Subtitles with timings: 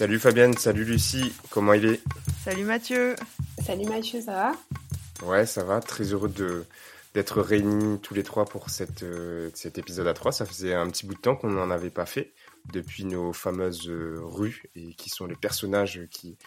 [0.00, 2.00] Salut Fabienne, salut Lucie, comment il est
[2.42, 3.16] Salut Mathieu
[3.62, 5.26] Salut Mathieu, ça va?
[5.26, 6.64] Ouais, ça va, très heureux de
[7.12, 10.32] d'être réunis tous les trois pour cette, euh, cet épisode à trois.
[10.32, 12.32] Ça faisait un petit bout de temps qu'on n'en avait pas fait
[12.72, 16.38] depuis nos fameuses euh, rues et qui sont les personnages qui,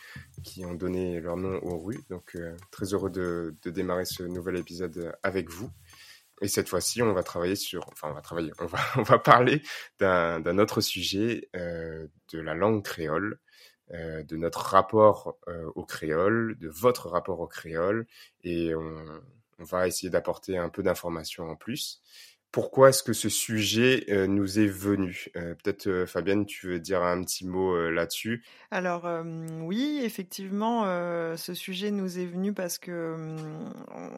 [0.44, 2.04] qui ont donné leur nom aux rues.
[2.10, 5.70] Donc euh, très heureux de, de démarrer ce nouvel épisode avec vous.
[6.42, 9.20] Et cette fois-ci, on va travailler sur, enfin, on va travailler, on va, on va
[9.20, 9.62] parler
[10.00, 13.40] d'un, autre sujet, euh, de la langue créole,
[13.94, 18.08] euh, de notre rapport euh, au créole, de votre rapport au créole,
[18.44, 19.22] et on,
[19.60, 22.02] on va essayer d'apporter un peu d'informations en plus.
[22.54, 25.26] Pourquoi est-ce que ce sujet nous est venu?
[25.34, 28.46] Peut-être, Fabienne, tu veux dire un petit mot là-dessus?
[28.70, 29.10] Alors
[29.62, 30.84] oui, effectivement,
[31.36, 33.36] ce sujet nous est venu parce que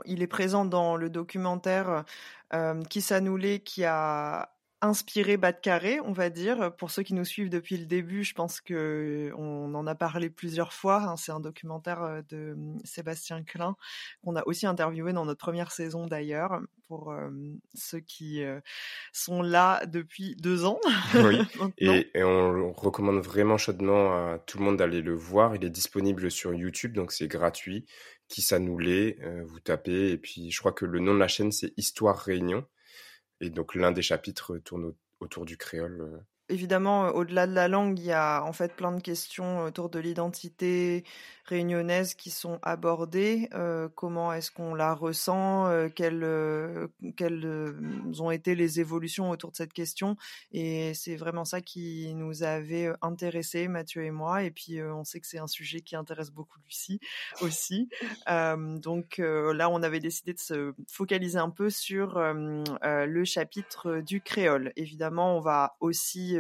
[0.03, 2.03] il est présent dans le documentaire
[2.89, 4.54] Qui s'annoulait qui a
[4.85, 6.75] inspiré Bas de Carré, on va dire.
[6.77, 10.29] Pour ceux qui nous suivent depuis le début, je pense que on en a parlé
[10.29, 11.01] plusieurs fois.
[11.03, 11.17] hein.
[11.17, 13.75] C'est un documentaire euh, de euh, Sébastien Klein
[14.23, 16.61] qu'on a aussi interviewé dans notre première saison d'ailleurs.
[16.87, 17.31] Pour euh,
[17.73, 18.59] ceux qui euh,
[19.11, 20.79] sont là depuis deux ans.
[21.15, 21.39] Oui.
[21.79, 25.55] Et, et on recommande vraiment chaudement à tout le monde d'aller le voir.
[25.55, 27.85] Il est disponible sur YouTube, donc c'est gratuit.
[28.27, 30.11] Qui s'annoulait, euh, vous tapez.
[30.11, 32.65] Et puis, je crois que le nom de la chaîne, c'est Histoire Réunion.
[33.39, 36.21] Et donc, l'un des chapitres tourne au- autour du créole.
[36.49, 39.89] Évidemment, euh, au-delà de la langue, il y a en fait plein de questions autour
[39.89, 41.03] de l'identité
[41.45, 43.49] réunionnaise qui sont abordées.
[43.53, 45.67] Euh, comment est-ce qu'on la ressent?
[45.67, 47.45] Euh, Quelles, euh, quelles
[48.19, 50.17] ont été les évolutions autour de cette question?
[50.51, 54.43] Et c'est vraiment ça qui nous avait intéressés, Mathieu et moi.
[54.43, 56.99] Et puis, on sait que c'est un sujet qui intéresse beaucoup Lucie
[57.41, 57.89] aussi.
[58.27, 64.73] Donc là, on avait décidé de se focaliser un peu sur le chapitre du créole.
[64.75, 66.34] Évidemment, on va aussi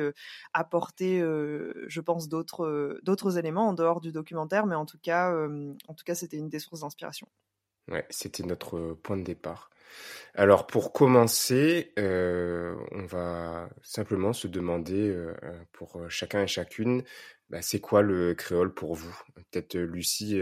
[0.53, 5.33] apporter, je pense, d'autres d'autres éléments en dehors du documentaire, mais en tout cas,
[5.87, 7.27] en tout cas, c'était une des sources d'inspiration.
[8.09, 9.69] C'était notre point de départ.
[10.33, 15.15] Alors, pour commencer, on va simplement se demander
[15.71, 17.03] pour chacun et chacune,
[17.49, 19.15] bah, c'est quoi le créole pour vous?
[19.35, 20.41] Peut-être, Lucie,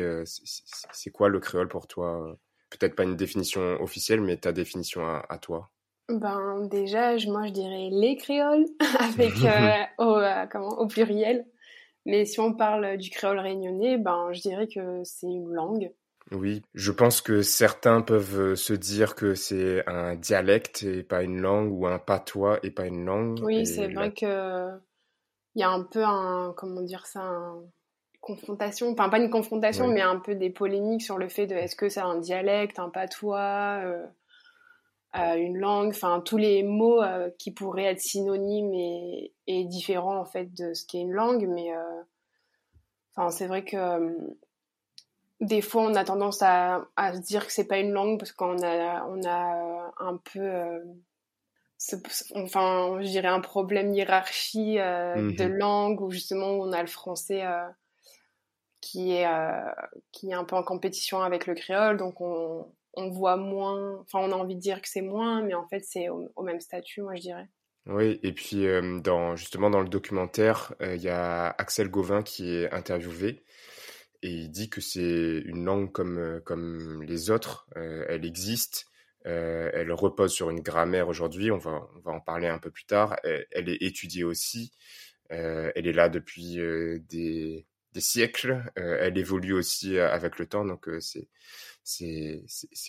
[0.93, 2.37] c'est quoi le créole pour toi?
[2.69, 5.72] Peut-être pas une définition officielle, mais ta définition à toi.
[6.19, 8.65] Ben déjà, je- moi je dirais les créoles
[8.99, 11.45] avec euh, au, euh, comment, au pluriel.
[12.05, 15.91] Mais si on parle du créole réunionnais, ben je dirais que c'est une langue.
[16.31, 21.21] Oui, je pense que certains peuvent euh, se dire que c'est un dialecte et pas
[21.21, 23.39] une langue, ou un patois et pas une langue.
[23.43, 24.69] Oui, c'est vrai que
[25.55, 27.61] il y a un peu un comment dire ça, un
[28.21, 31.75] confrontation, enfin pas une confrontation, mais un peu des polémiques sur le fait de est-ce
[31.75, 34.05] que c'est un dialecte, un patois, euh,
[35.15, 40.17] euh, une langue, enfin tous les mots euh, qui pourraient être synonymes et, et différents
[40.17, 42.01] en fait de ce qu'est une langue, mais euh,
[43.15, 44.11] enfin c'est vrai que euh,
[45.39, 48.31] des fois on a tendance à, à se dire que c'est pas une langue parce
[48.31, 50.79] qu'on a on a euh, un peu euh,
[52.35, 55.35] enfin je dirais un problème hiérarchie euh, Mhm.
[55.35, 57.67] de langue où justement on a le français euh,
[58.81, 59.69] qui est euh,
[60.11, 64.19] qui est un peu en compétition avec le créole donc on on voit moins enfin
[64.19, 67.01] on a envie de dire que c'est moins mais en fait c'est au, même statut
[67.01, 67.49] moi je dirais.
[67.85, 72.23] Oui, et puis euh, dans, justement dans le documentaire, euh, il y a Axel Gauvin
[72.23, 73.43] qui est interviewé
[74.21, 78.87] et il dit que c'est une langue comme, euh, comme les autres, elle existe,
[79.25, 82.85] elle repose sur une grammaire aujourd'hui, on va, on va en parler un peu plus
[82.85, 84.73] tard, elle, est étudiée aussi,
[85.29, 86.57] elle est là depuis
[87.09, 91.29] des, des siècles, elle évolue aussi avec le temps, donc c'est,
[91.83, 92.43] c'est,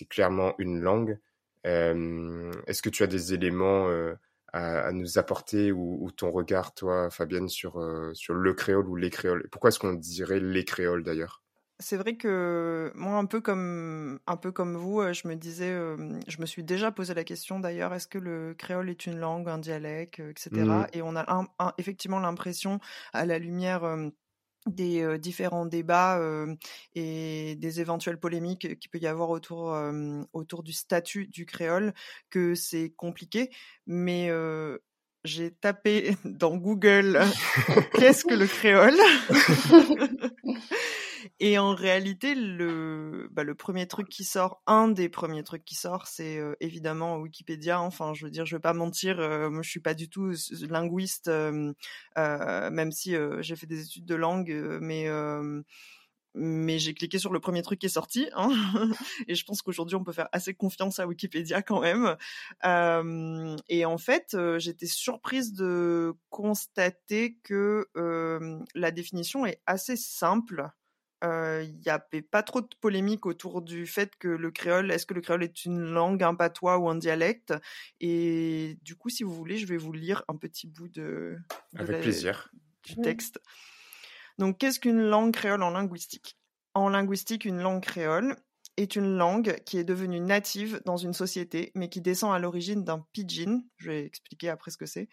[0.09, 1.19] clairement une langue.
[1.65, 4.15] Euh, Est-ce que tu as des éléments euh,
[4.53, 8.87] à, à nous apporter ou, ou ton regard, toi, Fabienne, sur, euh, sur le créole
[8.87, 9.47] ou les créoles?
[9.51, 11.43] Pourquoi est-ce qu'on dirait les créoles d'ailleurs?
[11.81, 15.71] C'est vrai que moi, un peu comme un peu comme vous, je me disais,
[16.25, 19.49] je me suis déjà posé la question d'ailleurs, est-ce que le créole est une langue,
[19.49, 20.85] un dialecte, etc.
[20.85, 20.87] Mhm.
[20.93, 22.79] Et on a un- un- effectivement l'impression,
[23.11, 23.83] à la lumière
[24.65, 26.55] des euh, différents débats euh,
[26.93, 31.93] et des éventuelles polémiques qu'il peut y avoir autour euh, autour du statut du créole
[32.29, 33.51] que c'est compliqué.
[33.85, 34.29] Mais
[35.23, 37.21] j'ai tapé dans Google
[37.93, 38.97] qu'est-ce que le créole?
[41.39, 45.75] Et en réalité, le, bah, le premier truc qui sort, un des premiers trucs qui
[45.75, 47.79] sort, c'est euh, évidemment Wikipédia.
[47.81, 50.31] Enfin, je veux dire, je vais pas mentir, euh, moi je suis pas du tout
[50.69, 51.73] linguiste, euh,
[52.15, 54.51] même si j'ai fait des études de langue,
[56.35, 58.27] mais j'ai cliqué sur le premier truc qui est sorti.
[58.35, 58.51] Hein
[59.27, 62.17] et je pense qu'aujourd'hui, on peut faire assez confiance à Wikipédia quand même.
[62.65, 70.69] Euh, et en fait, j'étais surprise de constater que euh, la définition est assez simple.
[71.23, 75.13] Il n'y avait pas trop de polémique autour du fait que le créole, est-ce que
[75.13, 77.53] le créole est une langue, un patois ou un dialecte?
[77.99, 81.37] Et du coup, si vous voulez, je vais vous lire un petit bout de,
[81.75, 82.51] Avec plaisir.
[82.83, 83.39] du texte.
[84.37, 86.37] Donc, qu'est-ce qu'une langue créole en linguistique?
[86.73, 88.35] En linguistique, une langue créole
[88.77, 92.83] est une langue qui est devenue native dans une société, mais qui descend à l'origine
[92.83, 93.63] d'un pidgin.
[93.77, 95.07] Je vais expliquer après ce que c'est.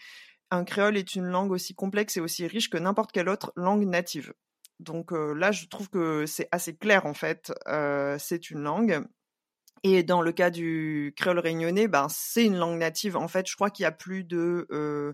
[0.50, 3.86] Un créole est une langue aussi complexe et aussi riche que n'importe quelle autre langue
[3.86, 4.34] native.
[4.82, 7.52] Donc là, je trouve que c'est assez clair en fait.
[8.18, 9.04] C'est une langue.
[9.84, 13.16] Et dans le cas du créole réunionnais, ben, c'est une langue native.
[13.16, 15.12] En fait, je crois qu'il y a plus de euh,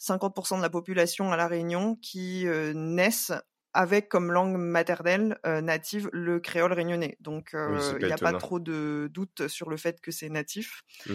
[0.00, 3.32] 50% de la population à La Réunion qui euh, naissent
[3.74, 7.18] avec comme langue maternelle euh, native le créole réunionnais.
[7.20, 10.82] Donc, il n'y a pas trop de doute sur le fait que c'est natif.
[11.06, 11.14] Mmh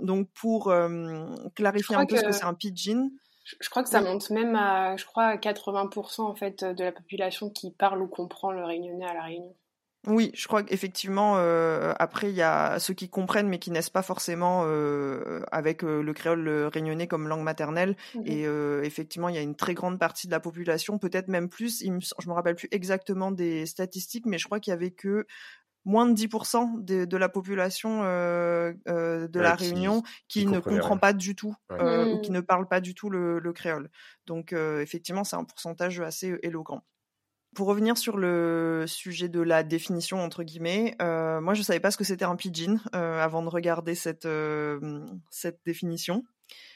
[0.00, 0.72] donc, pour
[1.56, 3.10] clarifier un peu ce que c'est un pidgin.
[3.44, 6.92] Je crois que ça monte même à, je crois, à 80% en fait de la
[6.92, 9.54] population qui parle ou comprend le réunionnais à la Réunion.
[10.06, 13.90] Oui, je crois qu'effectivement, euh, après, il y a ceux qui comprennent mais qui naissent
[13.90, 17.96] pas forcément euh, avec euh, le créole réunionnais comme langue maternelle.
[18.14, 18.42] Mmh Et
[18.86, 21.92] effectivement, il y a une très grande partie de la population, peut-être même plus, il
[21.92, 25.26] me, je me rappelle plus exactement des statistiques, mais je crois qu'il y avait que
[25.84, 31.34] moins de 10% de, de, la population de la Réunion qui, ne comprend pas du
[31.34, 32.34] tout ou qui mmh.
[32.34, 33.90] ne parle pas du tout le, le créole.
[34.26, 36.82] Donc effectivement, c'est un pourcentage assez éloquent
[37.54, 41.90] pour revenir sur le sujet de la définition entre guillemets, euh, moi je savais pas
[41.90, 45.00] ce que c'était un pidgin euh, avant de regarder cette euh,
[45.30, 46.24] cette définition.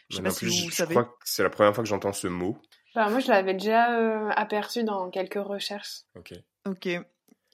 [0.09, 0.95] Je sais pas si vous je savez.
[0.95, 2.57] crois que c'est la première fois que j'entends ce mot.
[2.95, 6.03] Bah, moi je l'avais déjà aperçu dans quelques recherches.
[6.17, 6.33] Ok.
[6.67, 6.89] Ok.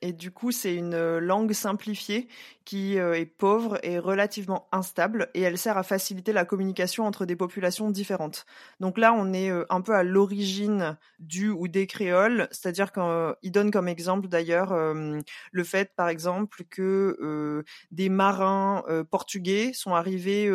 [0.05, 2.29] Et du coup, c'est une euh, langue simplifiée
[2.67, 7.25] qui euh, est pauvre et relativement instable et elle sert à faciliter la communication entre
[7.25, 8.45] des populations différentes.
[8.81, 13.51] Donc là, on est euh, un peu à l'origine du ou des créoles, c'est-à-dire qu'il
[13.51, 20.51] donne comme exemple d'ailleurs le fait, par exemple, que des marins portugais sont arrivés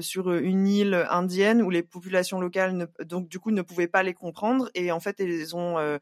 [0.00, 4.14] sur une île indienne où les populations locales, donc du coup, ne pouvaient pas les
[4.14, 5.98] comprendre et en fait, ils ont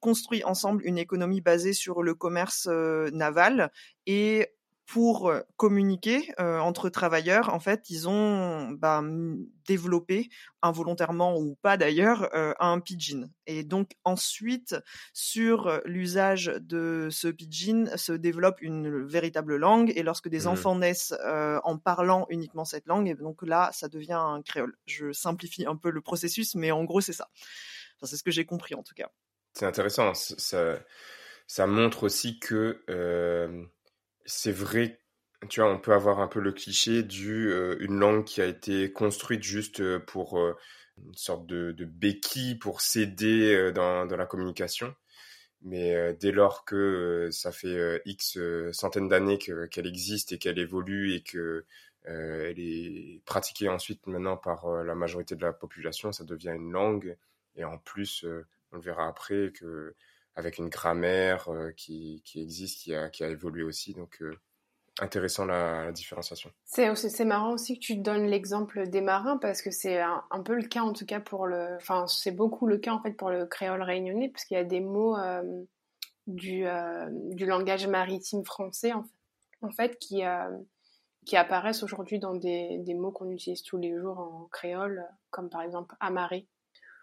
[0.00, 3.70] construit ensemble une économie basée sur le commerce euh, naval
[4.06, 4.48] et
[4.88, 9.02] pour communiquer euh, entre travailleurs, en fait, ils ont bah,
[9.66, 10.30] développé,
[10.62, 13.28] involontairement ou pas d'ailleurs, euh, un pidgin.
[13.46, 14.76] Et donc ensuite,
[15.12, 19.92] sur l'usage de ce pidgin, se développe une véritable langue.
[19.94, 20.48] Et lorsque des mmh.
[20.48, 24.74] enfants naissent euh, en parlant uniquement cette langue, et donc là, ça devient un créole.
[24.86, 27.28] Je simplifie un peu le processus, mais en gros, c'est ça
[28.06, 29.10] c'est ce que j'ai compris en tout cas.
[29.54, 30.14] C'est intéressant.
[30.14, 30.78] Ça,
[31.48, 33.64] ça montre aussi que euh,
[34.24, 35.00] c'est vrai.
[35.48, 38.46] Tu vois, on peut avoir un peu le cliché du euh, une langue qui a
[38.46, 44.94] été construite juste euh, pour une sorte de, béquille pour s'aider dans, dans, la communication.
[45.62, 48.38] Mais dès lors que ça fait X
[48.72, 51.64] centaines d'années qu'elle existe et qu'elle évolue et que
[52.04, 57.16] elle est pratiquée ensuite maintenant par la majorité de la population, ça devient une langue
[57.58, 59.94] et en plus, euh, on le verra après, que
[60.36, 63.92] avec une grammaire euh, qui, qui, existe, qui a, qui a évolué aussi.
[63.92, 64.38] Donc, euh,
[65.00, 66.50] intéressant la, différenciation.
[66.64, 70.66] C'est, marrant aussi que tu donnes l'exemple des marins parce que c'est un, peu le
[70.66, 73.46] cas en tout cas pour le, enfin c'est beaucoup le cas en fait pour le
[73.46, 75.16] créole réunionnais parce qu'il y a des mots
[76.26, 76.64] du,
[77.30, 79.10] du langage maritime français en fait,
[79.62, 80.24] en fait qui
[81.24, 85.48] qui apparaissent aujourd'hui dans des, des mots qu'on utilise tous les jours en créole comme
[85.48, 86.48] par exemple amarré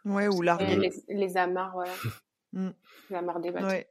[0.06, 0.78] Ouais, ou l'arrêt.
[0.78, 1.94] Les, les, amarres, voilà.
[2.54, 2.70] Mm.
[3.10, 3.68] les amarres des bateaux.
[3.68, 3.90] Ouais.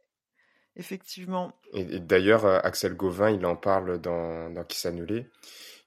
[0.76, 1.52] Effectivement.
[1.74, 5.28] Et, d'ailleurs, euh, Axel Gauvin, il en parle dans, dans Qui s'annulait.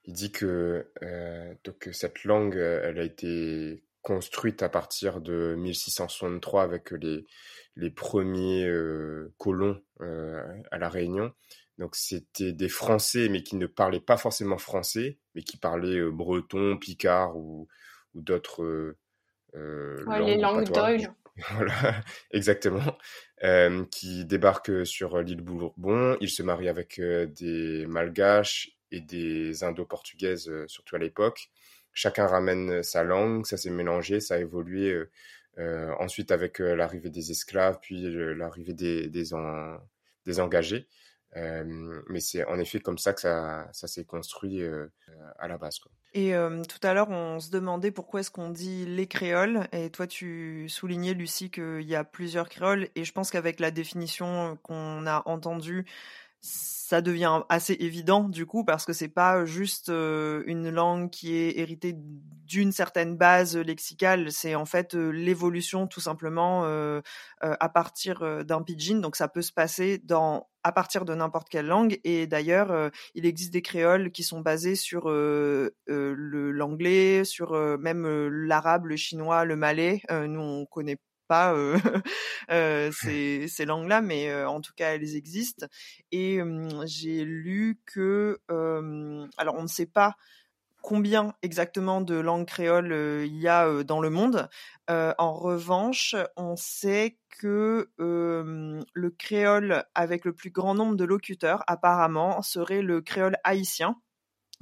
[0.06, 5.56] Il dit que euh, donc, cette langue, euh, elle a été construite à partir de
[5.58, 7.26] 1663 avec les,
[7.76, 10.42] les premiers euh, colons euh,
[10.72, 11.34] à La Réunion.
[11.78, 16.78] Donc c'était des Français, mais qui ne parlaient pas forcément français, mais qui parlaient breton,
[16.78, 17.68] picard ou,
[18.16, 18.96] ou d'autres
[19.56, 21.14] euh, les langues d'oil.
[21.52, 22.02] voilà,
[22.32, 22.98] exactement.
[23.44, 26.18] Euh, qui débarque sur l'île Bourbon.
[26.22, 31.50] Il se marie avec euh, des Malgaches et des Indo-Portugaises, surtout à l'époque.
[31.94, 35.04] chacun ramène sa langue, ça s'est mélangé, ça a évolué.
[36.00, 38.00] ensuite, avec l'arrivée des esclaves, puis
[38.36, 39.34] l'arrivée des, des,
[40.26, 40.88] des engagés.
[41.36, 44.62] Mais c'est en effet comme ça que ça, s'est construit
[45.40, 45.80] à la base.
[46.14, 46.34] Et
[46.68, 49.68] tout à l'heure, on se demandait pourquoi est-ce qu'on dit les créoles.
[49.72, 52.90] Et toi, tu soulignais, Lucie, qu'il y a plusieurs créoles.
[52.96, 55.86] Et je pense qu'avec la définition qu'on a entendue,
[56.88, 61.58] ça devient assez évident du coup parce que c'est pas juste une langue qui est
[61.60, 66.64] héritée d'une certaine base lexicale, c'est en fait l'évolution tout simplement
[67.42, 69.02] à partir d'un pidgin.
[69.02, 72.00] Donc ça peut se passer dans à partir de n'importe quelle langue.
[72.06, 75.10] Et d'ailleurs, il existe des créoles qui sont basés sur
[75.88, 80.02] l'anglais, sur même l'arabe, le chinois, le malais.
[80.10, 81.78] nous, on connaît pas euh,
[82.92, 85.68] ces, ces langues-là, mais en tout cas elles existent.
[86.12, 86.40] Et
[86.86, 88.40] j'ai lu que,
[89.38, 90.16] alors on ne sait pas
[90.82, 94.50] combien exactement de langues créoles il y a dans le monde.
[94.90, 102.42] en revanche, on sait que le créole avec le plus grand nombre de locuteurs, apparemment,
[102.42, 103.96] serait le créole haïtien,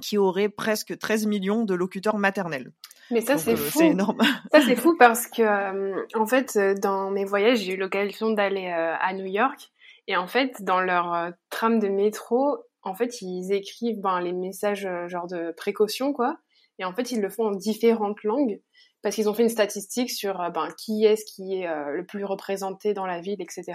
[0.00, 2.72] qui aurait presque 13 millions de locuteurs maternels.
[3.10, 3.78] Mais ça, c'est euh, fou.
[3.78, 4.18] C'est énorme.
[4.52, 8.30] Ça, c'est fou parce que, euh, en fait, euh, dans mes voyages, j'ai eu l'occasion
[8.30, 9.70] d'aller à New York.
[10.08, 14.88] Et en fait, dans leur tram de métro, en fait, ils écrivent ben, les messages
[15.08, 16.38] genre de précaution, quoi.
[16.78, 18.60] Et en fait, ils le font en différentes langues
[19.02, 22.94] parce qu'ils ont fait une statistique sur ben, qui est-ce qui est le plus représenté
[22.94, 23.72] dans la ville, etc.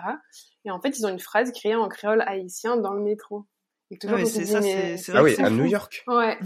[0.63, 3.45] Et en fait, ils ont une phrase créée en créole haïtien dans le métro.
[3.91, 6.03] ah oui, c'est ça, c'est Ah oui, à New York.
[6.07, 6.39] Ouais.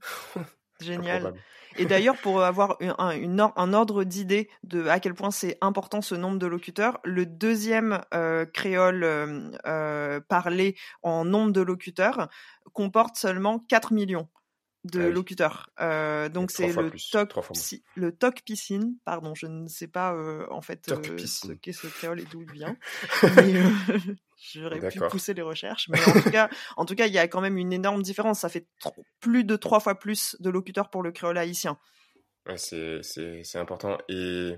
[0.80, 1.34] Génial.
[1.76, 6.38] Et d'ailleurs, pour avoir un, ordre d'idée de à quel point c'est important ce nombre
[6.38, 12.28] de locuteurs, le deuxième euh, créole euh, euh, parlé en nombre de locuteurs
[12.72, 14.28] comporte seulement 4 millions
[14.84, 15.70] de ah locuteurs.
[15.80, 17.34] Euh, donc c'est le toc,
[17.96, 18.94] le toc piscine.
[19.04, 22.42] Pardon, je ne sais pas euh, en fait euh, ce qu'est ce créole et d'où
[22.42, 22.76] il vient.
[24.52, 27.28] J'aurais pu pousser les recherches, mais en tout cas, en tout cas, il y a
[27.28, 28.40] quand même une énorme différence.
[28.40, 28.66] Ça fait
[29.20, 31.78] plus de trois fois plus de locuteurs pour le créole haïtien.
[32.48, 33.98] Ouais, c'est important.
[34.08, 34.56] Et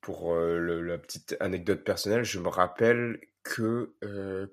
[0.00, 3.94] pour la petite anecdote personnelle, je me rappelle que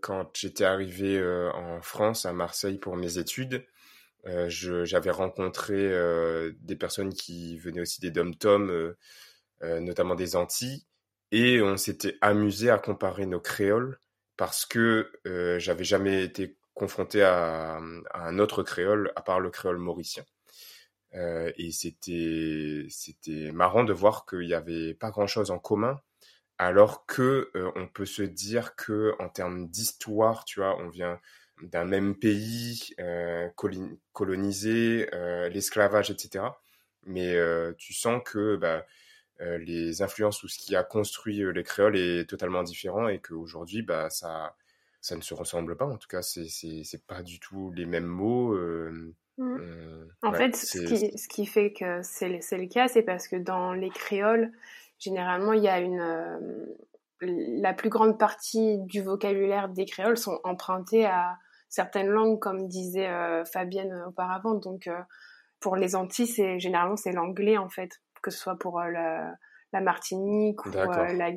[0.02, 3.66] quand j'étais arrivé en France, à Marseille pour mes études,
[4.28, 8.70] euh, j'avais rencontré euh, des personnes qui venaient aussi des dom-toms,
[9.64, 10.86] euh, notamment des Antilles,
[11.32, 14.00] et on s'était amusé à comparer nos créoles
[14.38, 15.12] parce que
[15.60, 17.80] j'avais jamais été confronté à,
[18.14, 20.24] un autre créole à part le créole mauricien.
[21.14, 26.00] et c'était c'était marrant de voir qu'il n'y avait pas grand chose en commun
[26.60, 31.20] alors que on peut se dire que en termes d'histoire tu vois on vient
[31.62, 33.50] d'un même pays euh,
[34.14, 36.46] colonisé, euh, l'esclavage, etc.
[37.06, 38.86] Mais euh, tu sens que bah,
[39.40, 44.10] les influences ou ce qui a construit les créoles est totalement différent et qu'aujourd'hui, bah,
[44.10, 44.56] ça,
[45.00, 45.86] ça ne se ressemble pas.
[45.86, 48.58] En tout cas, c'est c'est pas du tout les mêmes mots.
[49.40, 50.08] Mmh.
[50.24, 53.36] en fait, ce qui, ce qui, fait que c'est le, le cas, c'est parce que
[53.36, 54.52] dans les créoles,
[54.98, 56.76] généralement, il y a une
[57.22, 61.38] la plus grande partie du vocabulaire des créoles sont empruntés à
[61.70, 64.56] certaines langues, comme disait euh, Fabienne auparavant.
[64.56, 65.00] Donc, euh,
[65.60, 69.82] pour les Antilles, c'est généralement c'est l'anglais en fait, que ce soit pour euh, la,
[69.82, 71.32] Martinique ou la,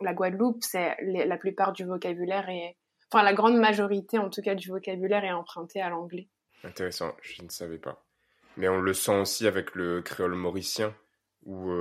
[0.00, 2.76] la, Guadeloupe, c'est la plupart du vocabulaire est,
[3.12, 6.28] enfin la grande majorité en tout cas du vocabulaire est emprunté à l'anglais.
[6.64, 8.04] Intéressant, je ne savais pas.
[8.56, 10.94] Mais on le sent aussi avec le créole mauricien,
[11.44, 11.72] où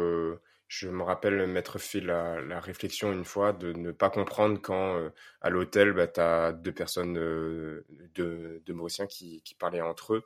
[0.71, 5.09] je me rappelle m'être fait la, réflexion une fois de ne pas comprendre quand euh,
[5.41, 7.85] à l'hôtel, bah, tu as deux personnes euh,
[8.15, 10.23] de, Mauriciens qui, qui, parlaient entre eux.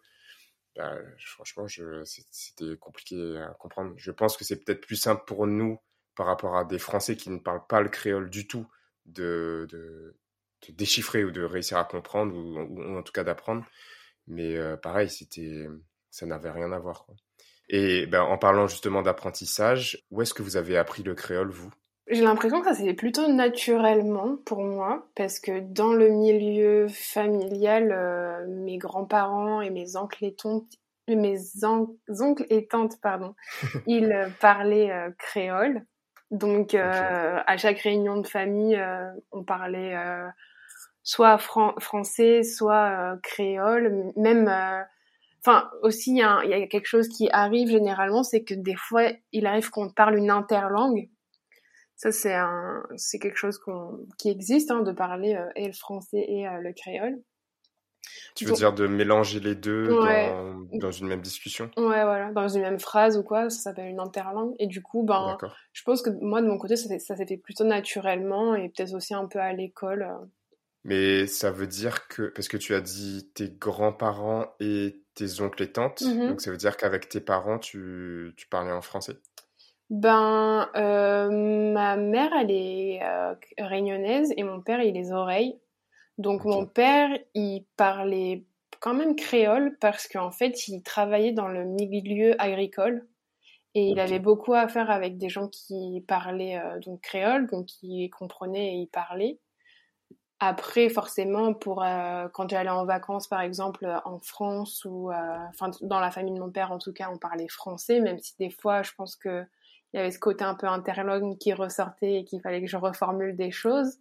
[0.75, 1.65] Bah, franchement,
[2.03, 3.95] c'était compliqué à comprendre.
[3.97, 5.79] Je pense que c'est peut-être plus simple pour nous
[6.15, 8.67] par rapport à des Français qui ne parlent pas le créole du tout
[9.07, 10.15] de, de,
[10.69, 13.65] déchiffrer ou de réussir à comprendre ou, en tout cas d'apprendre.
[14.27, 15.67] Mais euh, pareil, c'était
[16.11, 17.07] ça n'avait rien à voir.
[17.69, 21.71] Et ben, en parlant justement d'apprentissage, où est-ce que vous avez appris le créole, vous?
[22.07, 27.91] J'ai l'impression que ça s'est plutôt naturellement pour moi, parce que dans le milieu familial,
[27.91, 30.71] euh, mes grands-parents et mes oncles et tantes,
[31.07, 33.33] mes oncles et tantes, pardon,
[33.87, 35.83] ils euh, parlaient euh, créole.
[36.29, 38.81] Donc, à chaque réunion de famille,
[39.31, 39.95] on parlait
[41.03, 44.49] soit français, soit créole, même
[45.45, 49.45] Enfin, aussi, il y, a, quelque chose qui arrive généralement, c'est que des fois, il
[49.45, 51.07] arrive qu'on parle une interlangue.
[51.95, 53.59] Ça, c'est un, c'est quelque chose
[54.17, 57.21] qui existe, hein, de parler euh, et le français et euh, le créole.
[58.33, 61.69] Tu veux dire de mélanger les deux dans, dans, une même discussion?
[61.77, 64.55] Ouais, voilà, dans une même phrase ou quoi, ça s'appelle une interlangue.
[64.57, 65.37] Et du coup, ben,
[65.73, 68.95] je pense que moi, de mon côté, ça, ça s'est fait plutôt naturellement et peut-être
[68.95, 70.03] aussi un peu à l'école.
[70.03, 70.25] Euh.
[70.83, 75.63] Mais ça veut dire que, parce que tu as dit tes grands-parents et tes oncles
[75.63, 76.27] et tantes, mm-hmm.
[76.27, 79.17] donc ça veut dire qu'avec tes parents, tu, tu parlais en français
[79.89, 81.29] Ben, euh,
[81.73, 85.57] ma mère, elle est euh, réunionnaise et mon père, il est oreilles.
[86.17, 88.45] Donc mon père, il parlait
[88.79, 93.07] quand même créole parce qu'en fait, il travaillait dans le milieu agricole
[93.73, 97.65] et il avait beaucoup à faire avec des gens qui parlaient euh, donc créole, donc
[97.65, 99.39] qui comprenaient et ils parlaient.
[100.47, 105.15] Après, forcément, pour euh, quand j'allais en vacances, par exemple, en France ou euh,
[105.49, 108.35] enfin dans la famille de mon père, en tout cas, on parlait français, même si
[108.37, 109.43] des fois, je pense que
[109.93, 112.77] il y avait ce côté un peu interlogue qui ressortait et qu'il fallait que je
[112.77, 113.97] reformule des choses.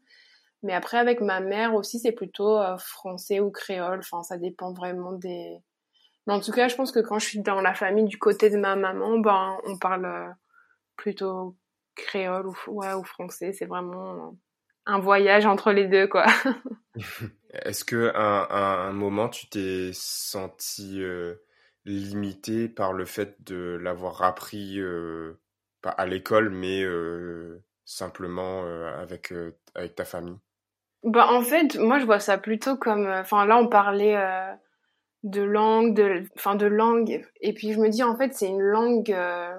[0.62, 4.00] Mais après, avec ma mère aussi, c'est plutôt euh, français ou créole.
[4.00, 5.62] Enfin, ça dépend vraiment des.
[6.26, 8.50] Mais en tout cas, je pense que quand je suis dans la famille du côté
[8.50, 10.28] de ma maman, ben, on parle euh,
[10.96, 11.56] plutôt
[11.94, 13.52] créole ou, ou français.
[13.52, 14.36] C'est vraiment
[14.86, 16.26] un voyage entre les deux, quoi.
[17.52, 21.34] Est-ce que à un, moment, tu t'es senti euh,
[21.84, 24.80] limité par le fait de l'avoir appris,
[25.82, 26.84] pas à l'école, mais
[27.84, 28.64] simplement
[28.98, 29.32] avec,
[29.74, 30.38] avec ta famille?
[31.04, 33.06] Bah, en fait, moi, je vois ça plutôt comme.
[33.06, 34.52] Euh, enfin, là, on parlait euh,
[35.22, 37.22] de langue, de, enfin, de langue.
[37.42, 39.54] Et puis, je me dis, en fait, c'est une langue euh,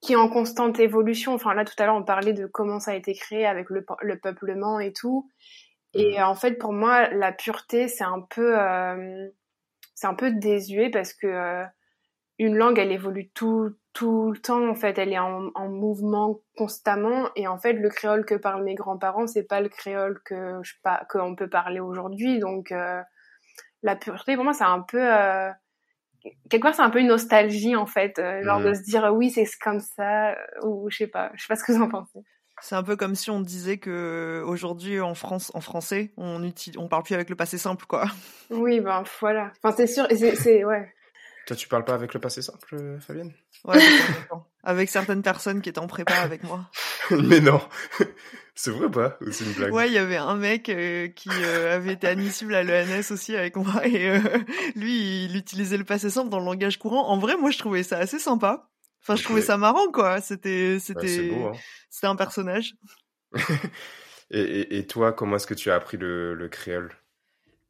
[0.00, 1.34] qui est en constante évolution.
[1.34, 3.84] Enfin, là, tout à l'heure, on parlait de comment ça a été créé avec le,
[4.00, 5.30] le peuplement et tout.
[5.94, 6.22] Et mmh.
[6.22, 8.54] en fait, pour moi, la pureté, c'est un peu.
[9.94, 11.64] c'est un peu désuet parce que
[12.38, 16.40] une langue, elle évolue tout, tout le temps en fait elle est en, en, mouvement
[16.56, 20.60] constamment et en fait le créole que parlent mes grands-parents c'est pas le créole que
[20.62, 23.00] je pas qu'on peut parler aujourd'hui donc euh,
[23.82, 25.50] la pureté pour moi c'est un peu euh,
[26.50, 29.30] quelque part c'est un peu une nostalgie en fait euh, genre de se dire oui
[29.30, 32.20] c'est comme ça ou je sais pas je sais pas ce que vous en pensez
[32.60, 36.78] c'est un peu comme si on disait que aujourd'hui en France, en français, on utilise,
[36.78, 38.04] on parle plus avec le passé simple, quoi.
[38.50, 39.52] Oui, ben voilà.
[39.62, 40.92] Enfin, c'est sûr, c'est, ouais.
[41.46, 43.32] Toi, tu parles pas avec le passé simple, euh, Fabienne?
[43.64, 43.78] Ouais,
[44.62, 46.70] avec certaines personnes qui étaient en prépa avec moi.
[47.10, 47.60] Mais non,
[48.60, 49.16] c'est vrai ou pas?
[49.30, 49.72] C'est une blague?
[49.72, 53.34] Ouais, il y avait un mec euh, qui euh, avait été admissible à l'ENS aussi
[53.34, 54.20] avec moi et
[54.76, 57.08] lui, il utilisait le passé simple dans le langage courant.
[57.08, 58.68] En vrai, moi, je trouvais ça assez sympa.
[59.02, 60.20] Enfin, je trouvais ça marrant, quoi.
[60.20, 61.52] C'était, c'était, hein.
[61.88, 62.74] c'était un personnage.
[64.30, 66.92] et, et, toi, comment est-ce que tu as appris le, le créole?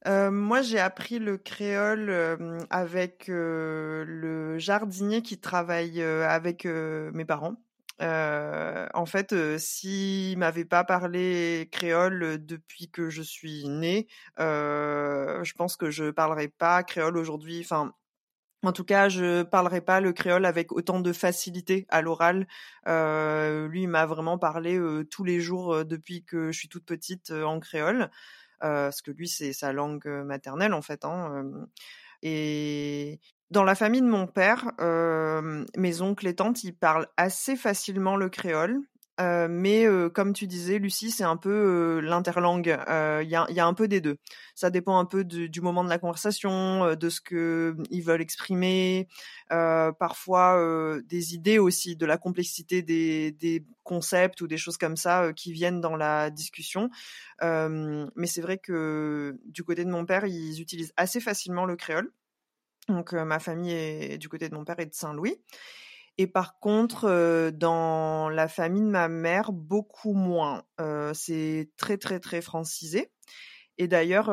[0.09, 7.25] Euh, moi, j'ai appris le créole euh, avec euh, le jardinier qui travaille avec mes
[7.25, 7.57] parents.
[8.01, 14.09] En fait, s'il m'avait pas parlé créole depuis que je suis née,
[14.39, 17.61] je pense que je parlerais pas créole aujourd'hui.
[17.63, 17.95] Enfin,
[18.63, 22.47] en tout cas, je parlerai pas le créole avec autant de facilité à l'oral.
[22.87, 27.61] lui, il m'a vraiment parlé tous les jours depuis que je suis toute petite en
[27.61, 28.11] créole.
[28.63, 31.05] Euh, parce que lui, c'est sa langue maternelle, en fait.
[31.05, 31.45] Hein,
[32.23, 34.73] et dans la famille de mon père,
[35.77, 38.81] mes oncles et tantes, ils parlent assez facilement le créole.
[39.21, 42.75] Euh, mais euh, comme tu disais, Lucie, c'est un peu euh, l'interlangue.
[43.23, 44.17] Il y a, un peu des deux.
[44.55, 49.09] Ça dépend un peu du moment de la conversation, de ce que ils veulent exprimer,
[49.49, 55.53] parfois des idées aussi, de la complexité des, concepts ou des choses comme ça qui
[55.53, 56.91] viennent dans la discussion.
[57.43, 62.11] mais c'est vrai que du côté de mon père, ils utilisent assez facilement le créole.
[62.89, 65.41] Donc ma famille est du côté de mon père est de Saint-Louis.
[66.19, 70.65] Et par contre, dans la famille de ma mère, beaucoup moins.
[71.15, 73.11] c'est très très très francisé.
[73.79, 74.31] Et d'ailleurs,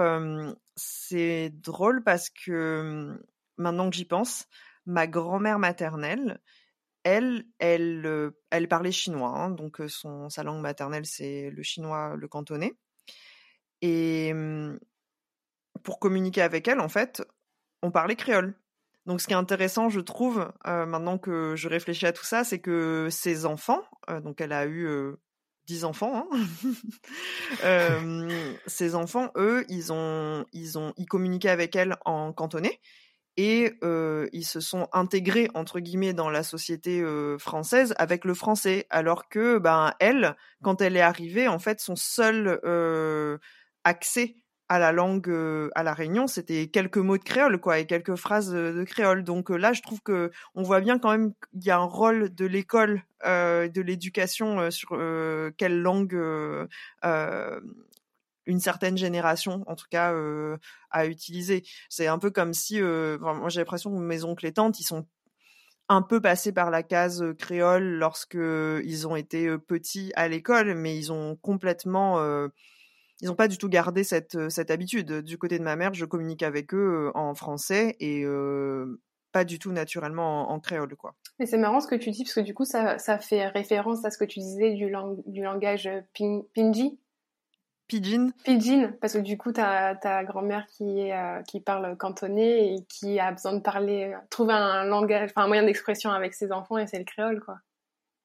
[0.76, 3.18] c'est drôle parce que
[3.58, 4.48] maintenant que j'y pense,
[4.86, 6.42] ma grand-mère maternelle,
[7.04, 9.30] elle, elle, elle parlait chinois.
[9.30, 12.74] Hein, donc son, sa langue maternelle, c'est le chinois, le cantonais.
[13.82, 14.34] Et
[15.84, 17.24] pour communiquer avec elle, en fait,
[17.88, 18.54] on parlait créole.
[19.06, 22.44] Donc, ce qui est intéressant, je trouve, euh, maintenant que je réfléchis à tout ça,
[22.44, 25.14] c'est que ses enfants, euh, donc elle a eu euh,
[25.66, 26.28] dix enfants,
[27.64, 27.88] hein,
[28.68, 32.82] ses enfants, eux, ils ont, ils ont, ils communiquaient avec elle en cantonais
[33.38, 33.78] et
[34.34, 37.06] ils se sont intégrés entre guillemets dans la société
[37.38, 41.96] française avec le français, alors que ben elle, quand elle est arrivée, en fait, son
[41.96, 42.60] seul
[43.84, 44.38] accès
[44.70, 45.30] à la langue
[45.76, 49.24] à la Réunion, c'était quelques mots de créole quoi et quelques phrases de, créole.
[49.24, 52.34] Donc là, je trouve que on voit bien quand même qu'il y a un rôle
[52.34, 54.90] de l'école, de l'éducation sur
[55.58, 56.18] quelle langue
[58.48, 60.14] une certaine génération, en tout cas,
[60.92, 61.64] à utiliser.
[61.90, 65.06] C'est un peu comme si, moi j'ai l'impression que mes oncles et tantes, ils sont
[65.90, 70.98] un peu passés par la case créole lorsque ils ont été petits à l'école, mais
[70.98, 72.20] ils ont complètement,
[73.22, 75.22] ils n'ont pas du tout gardé cette, cette habitude.
[75.22, 78.26] Du côté de ma mère, je communique avec eux en français et
[79.32, 81.14] pas du tout naturellement en, créole, quoi.
[81.40, 84.04] Mais c'est marrant ce que tu dis, parce que du coup, ça, ça fait référence
[84.06, 84.92] à ce que tu disais du,
[85.26, 85.90] du langage
[86.56, 87.00] pinji.
[87.88, 88.32] Pidgin.
[88.44, 92.86] Pidgin, parce que du coup, tu as ta grand-mère qui, euh, qui parle cantonais et
[92.90, 96.52] qui a besoin de parler, euh, trouver un langage, enfin un moyen d'expression avec ses
[96.52, 97.60] enfants et c'est le créole, quoi.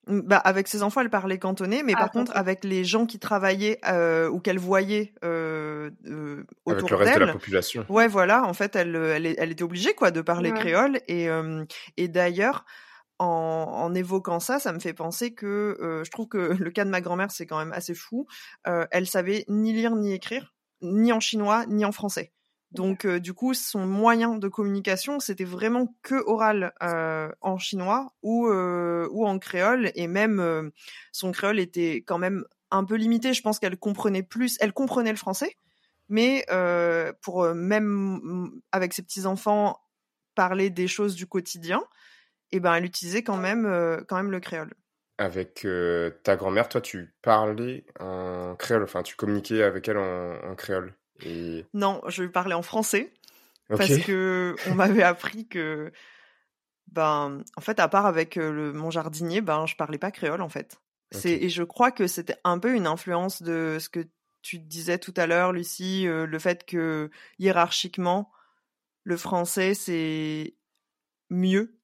[0.08, 3.20] Bah, avec ses enfants, elle parlait cantonais, mais ah, par contre, avec les gens qui
[3.20, 7.86] travaillaient euh, ou qu'elle voyait euh, euh, autour Avec le reste de la population.
[7.88, 8.44] Ouais, voilà.
[8.44, 10.98] En fait, elle, elle, elle était obligée quoi de parler créole.
[11.06, 11.28] Et,
[11.96, 12.64] et d'ailleurs,
[13.20, 16.90] en, en, évoquant ça, ça me fait penser que je trouve que le cas de
[16.90, 18.26] ma grand-mère, c'est quand même assez fou.
[18.64, 22.32] elle savait ni lire ni écrire, ni en chinois ni en français.
[22.72, 28.14] Donc, euh, du coup, son moyen de communication, c'était vraiment que oral euh, en chinois
[28.22, 29.92] ou, euh, ou en créole.
[29.94, 30.70] Et même,
[31.12, 33.34] son créole était quand même un peu limité.
[33.34, 35.56] Je pense qu'elle comprenait plus, elle comprenait le français.
[36.08, 36.46] Mais
[37.20, 39.78] pour même mm, avec ses petits-enfants
[40.34, 41.84] parler des choses du quotidien,
[42.52, 43.64] eh ben, elle utilisait quand même,
[44.08, 44.72] quand même le créole.
[45.18, 45.66] Avec
[46.22, 50.94] ta grand-mère, toi, tu parlais en créole, enfin, tu communiquais avec elle en créole?
[51.74, 53.12] Non, je parler en français.
[53.68, 55.92] Parce que on m'avait appris que,
[56.88, 60.42] ben, en fait, à part avec euh, le, mon jardinier, ben, je parlais pas créole,
[60.42, 60.80] en fait.
[61.10, 64.08] C'est, et je crois que c'était un peu une influence de ce que
[64.40, 68.30] tu disais tout à l'heure, Lucie, euh, le fait que hiérarchiquement,
[69.04, 70.56] le français, c'est
[71.28, 71.78] mieux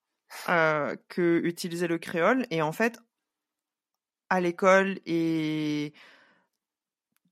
[0.48, 2.46] euh, que utiliser le créole.
[2.51, 3.01] Et en fait,
[4.31, 5.92] à l'école et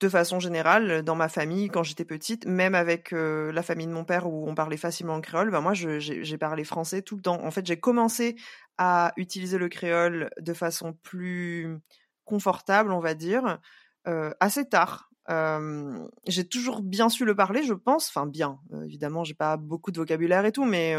[0.00, 3.92] de façon générale, dans ma famille, quand j'étais petite, même avec euh, la famille de
[3.92, 7.22] mon père où on parlait facilement le créole, ben moi j'ai parlé français tout le
[7.22, 7.42] temps.
[7.44, 8.36] En fait, j'ai commencé
[8.78, 11.78] à utiliser le créole de façon plus
[12.24, 13.58] confortable, on va dire,
[14.06, 15.10] euh, assez tard.
[15.28, 18.08] Euh, j'ai toujours bien su le parler, je pense.
[18.08, 18.60] Enfin, bien.
[18.84, 20.94] évidemment, j'ai pas beaucoup de vocabulaire et tout, mais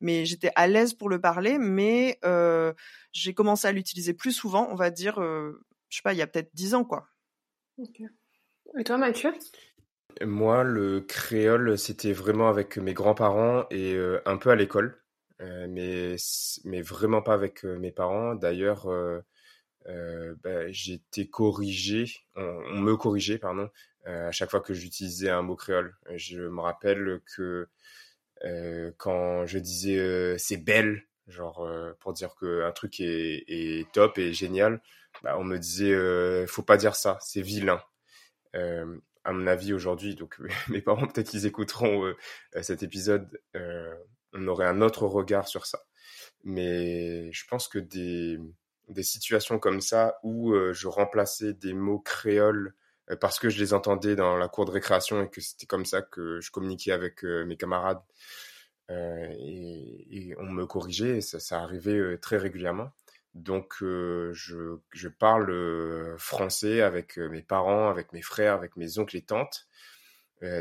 [0.00, 1.58] mais j'étais à l'aise pour le parler.
[1.58, 2.18] Mais
[3.12, 5.16] j'ai commencé à l'utiliser plus souvent, on va dire.
[5.16, 7.06] je sais pas, il y a peut-être dix ans, quoi.
[8.78, 9.32] Et toi, Mathieu?
[10.22, 15.00] Moi, le créole, c'était vraiment avec mes grands-parents et euh, un peu à l'école,
[15.40, 16.16] euh, mais,
[16.64, 18.34] mais vraiment pas avec euh, mes parents.
[18.34, 18.86] D'ailleurs,
[19.86, 23.70] bah, été corrigé, on, me corrigeait, pardon,
[24.04, 25.96] à chaque fois que j'utilisais un mot créole.
[26.14, 27.66] Je me rappelle que
[28.98, 34.80] quand je disais c'est belle, genre pour dire qu'un truc est, top et génial,
[35.22, 37.82] bah, on me disait faut pas dire ça, c'est vilain.
[38.56, 42.16] Euh, à mon avis aujourd'hui, donc mes parents peut-être qu'ils écouteront euh,
[42.56, 43.40] euh, cet épisode,
[44.32, 45.80] on aurait un autre regard sur ça.
[46.44, 48.38] Mais je pense que des,
[48.88, 52.74] des situations comme ça où je remplaçais des mots créoles
[53.20, 56.00] parce que je les entendais dans la cour de récréation et que c'était comme ça
[56.00, 58.00] que je communiquais avec mes camarades
[58.88, 62.90] et, et, on me corrigeait ça, ça arrivait très régulièrement.
[63.34, 68.76] Donc, euh, je, je, parle euh, français avec euh, mes parents, avec mes frères, avec
[68.76, 69.66] mes oncles et tantes.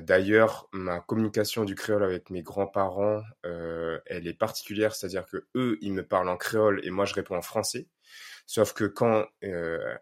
[0.02, 5.94] D'ailleurs, ma communication du créole avec mes grands-parents, elle est particulière, c'est-à-dire que eux, ils
[5.94, 7.88] me parlent en créole et moi, je réponds en français.
[8.46, 9.26] Sauf que quand,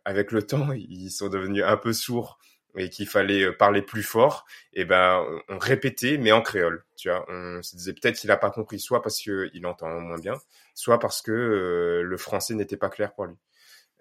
[0.04, 2.40] avec le temps, ils sont devenus un peu sourds
[2.78, 7.10] et qu'il fallait euh, parler plus fort, et ben on répétait mais en créole, tu
[7.10, 7.26] vois.
[7.30, 10.36] On se disait peut-être qu'il a pas compris, soit parce qu'il entend moins bien,
[10.74, 13.36] soit parce que euh, le français n'était pas clair pour lui.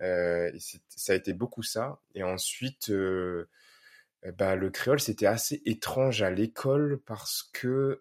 [0.03, 0.51] Euh,
[0.89, 2.01] ça a été beaucoup ça.
[2.15, 8.01] Et ensuite, ben, le créole c'était assez étrange à l'école parce que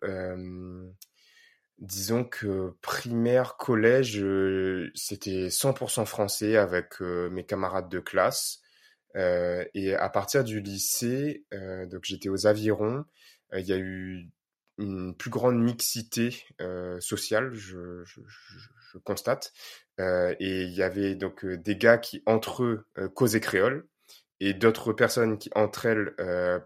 [1.80, 4.24] disons que primaire, collège,
[4.96, 8.62] c'était 100% français avec mes camarades de classe.
[9.15, 13.06] Euh, et à partir du lycée, euh, donc j'étais aux Avirons,
[13.54, 14.30] euh, il y a eu
[14.78, 16.36] une plus grande mixité
[16.99, 19.54] sociale, je, je, je, constate.
[19.99, 23.88] et il y avait donc des gars qui entre eux causaient créole
[24.41, 26.13] et d'autres personnes qui entre elles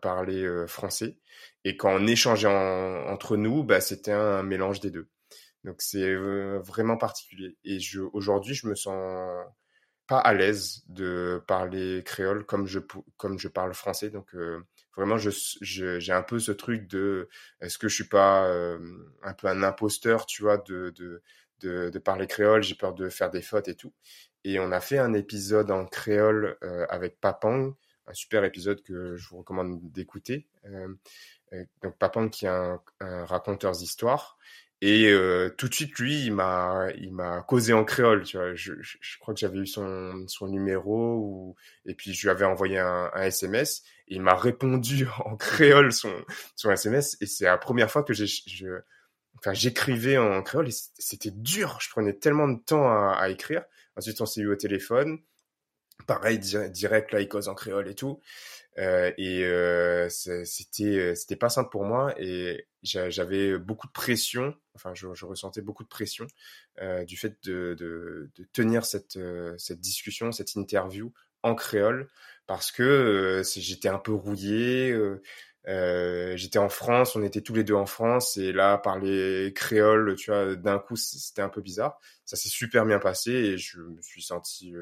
[0.02, 1.20] parlaient français.
[1.66, 5.08] Et quand on échangeait entre nous, bah, c'était un, mélange des deux.
[5.64, 7.58] Donc c'est vraiment particulier.
[7.64, 8.96] Et je, aujourd'hui, je me sens
[10.10, 12.80] pas à l'aise de parler créole comme je
[13.16, 14.10] comme je parle français.
[14.10, 14.60] Donc euh,
[14.98, 15.30] vraiment je
[15.62, 17.30] j'ai un peu ce truc de
[17.62, 18.80] est-ce que je suis pas euh,
[19.22, 21.22] un peu un imposteur tu vois de de
[21.60, 23.94] de, de parler créole j'ai peur de faire des fautes et tout.
[24.44, 27.76] Et on a fait un épisode en créole euh, avec Papang
[28.12, 30.48] super épisode que je vous recommande d'écouter.
[31.84, 34.40] donc Papang qui est un, un raconteur d'histoire
[34.82, 38.24] et euh, tout de suite, lui, il m'a, il m'a causé en créole.
[38.24, 42.14] Tu vois, je, je, je crois que j'avais eu son, son numéro ou et puis
[42.14, 43.84] je lui avais envoyé un, un SMS.
[44.08, 46.14] Et il m'a répondu en créole son,
[46.56, 47.18] son SMS.
[47.20, 48.68] Et c'est la première fois que j'ai, je,
[49.38, 50.70] enfin, j'écrivais en créole.
[50.70, 51.78] Et c'était dur.
[51.82, 53.64] Je prenais tellement de temps à, à écrire.
[53.98, 55.20] Ensuite, on s'est eu au téléphone.
[56.08, 58.22] Pareil, direct, là, il cause en créole et tout.
[58.78, 64.56] Euh, et euh, c'était euh, c'était pas simple pour moi et j'avais beaucoup de pression
[64.76, 66.28] enfin je, ressentais beaucoup de pression
[66.82, 72.10] euh, du fait de, de, de tenir cette euh, cette discussion cette interview en créole
[72.46, 74.96] parce que j'étais un peu rouillé
[75.66, 80.32] j'étais en France on était tous les deux en France et là parler créole tu
[80.32, 82.00] vois d'un coup c'était un peu bizarre.
[82.26, 84.74] Ça s'est super bien passé et je me suis senti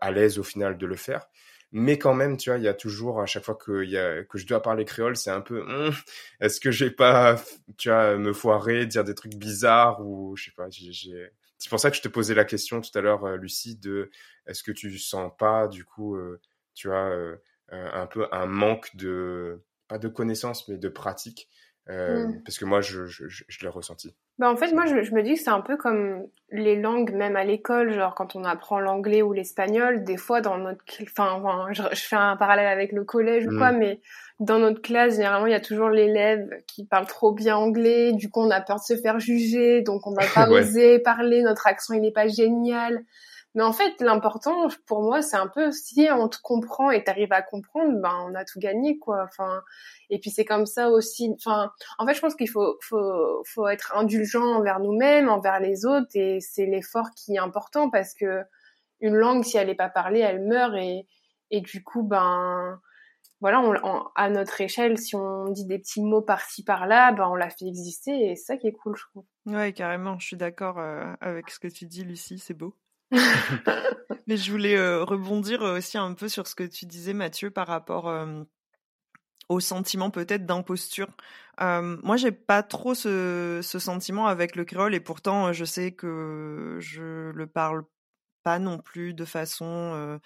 [0.00, 1.26] à l'aise au final de le faire
[1.72, 4.46] mais quand même, tu vois, il y a toujours à chaque fois que, que je
[4.46, 5.92] dois parler créole, c'est un peu, hum,
[6.40, 7.36] est-ce que j'ai pas,
[7.76, 10.68] tu vois, me foirer, dire des trucs bizarres ou je sais pas.
[10.70, 13.76] J'ai, c'est pour ça que je te posais la question tout à l'heure, euh, Lucie,
[13.76, 14.10] de
[14.46, 16.40] est-ce que tu sens pas du coup, euh,
[16.74, 17.36] tu vois, euh,
[17.70, 21.48] un peu un manque de pas de connaissances mais de pratique
[21.90, 22.42] euh, mm.
[22.44, 24.14] Parce que moi, je, je, je, l'ai ressenti.
[24.38, 27.12] Bah en fait, moi, je, je me dis que c'est un peu comme les langues,
[27.12, 30.84] même à l'école, genre quand on apprend l'anglais ou l'espagnol, des fois dans notre...
[31.02, 33.78] Enfin, enfin je, fais un parallèle avec le collège ou quoi, mm.
[33.78, 34.00] mais
[34.38, 38.30] dans notre classe, généralement, il y a toujours l'élève qui parle trop bien anglais, du
[38.30, 41.66] coup, on a peur de se faire juger, donc on va pas oser parler, notre
[41.66, 43.02] accent, il n'est pas génial.
[43.54, 47.32] Mais en fait, l'important pour moi, c'est un peu si on te comprend et t'arrives
[47.32, 49.24] à comprendre, ben on a tout gagné quoi.
[49.24, 49.62] Enfin,
[50.10, 51.34] et puis c'est comme ça aussi.
[51.34, 55.86] Enfin, en fait, je pense qu'il faut faut faut être indulgent envers nous-mêmes, envers les
[55.86, 58.42] autres, et c'est l'effort qui est important parce que
[59.00, 61.06] une langue, si elle n'est pas parlée, elle meurt et
[61.50, 62.80] et du coup, ben
[63.40, 67.36] voilà, on, à notre échelle, si on dit des petits mots par-ci par-là, ben on
[67.36, 69.24] la fait exister et c'est ça qui est cool, je trouve.
[69.46, 72.74] Ouais, carrément, je suis d'accord euh, avec ce que tu dis, Lucie, c'est beau.
[74.26, 77.66] Mais je voulais euh, rebondir aussi un peu sur ce que tu disais, Mathieu, par
[77.66, 78.12] rapport
[79.48, 81.08] au sentiment peut-être d'imposture.
[81.60, 85.92] Euh, moi, j'ai pas trop ce, ce, sentiment avec le créole et pourtant, je sais
[85.92, 87.84] que je le parle
[88.42, 90.20] pas non plus de façon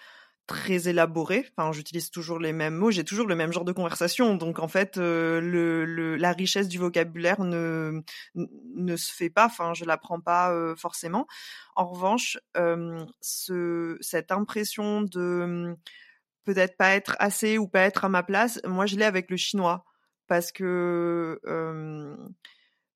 [0.47, 1.45] très élaboré.
[1.55, 4.35] Enfin, j'utilise toujours les mêmes mots, j'ai toujours le même genre de conversation.
[4.35, 8.01] Donc, en fait, euh, la richesse du vocabulaire ne,
[8.35, 9.45] ne se fait pas.
[9.45, 11.27] Enfin, je l'apprends pas euh, forcément.
[11.75, 15.75] En revanche, euh, ce, cette impression de
[16.43, 19.37] peut-être pas être assez ou pas être à ma place, moi, je l'ai avec le
[19.37, 19.85] chinois
[20.27, 21.39] parce que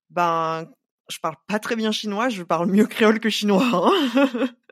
[0.10, 0.66] ben,
[1.10, 3.92] je parle pas très bien chinois, je parle mieux créole que chinois.
[4.16, 4.50] Hein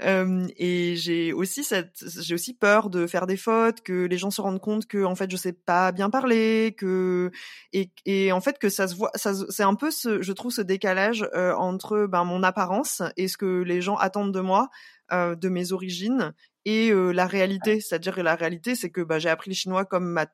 [0.00, 4.40] et j'ai aussi cette, j'ai aussi peur de faire des fautes, que les gens se
[4.40, 7.30] rendent compte que en fait je sais pas bien parler, que
[7.72, 10.52] et, et en fait que ça se voit, ça c'est un peu ce, je trouve
[10.52, 14.68] ce décalage euh, entre ben mon apparence et ce que les gens attendent de moi,
[15.12, 16.34] euh, de mes origines
[16.66, 17.80] et euh, la réalité.
[17.80, 20.26] C'est-à-dire que la réalité, c'est que bah, j'ai appris le chinois comme ma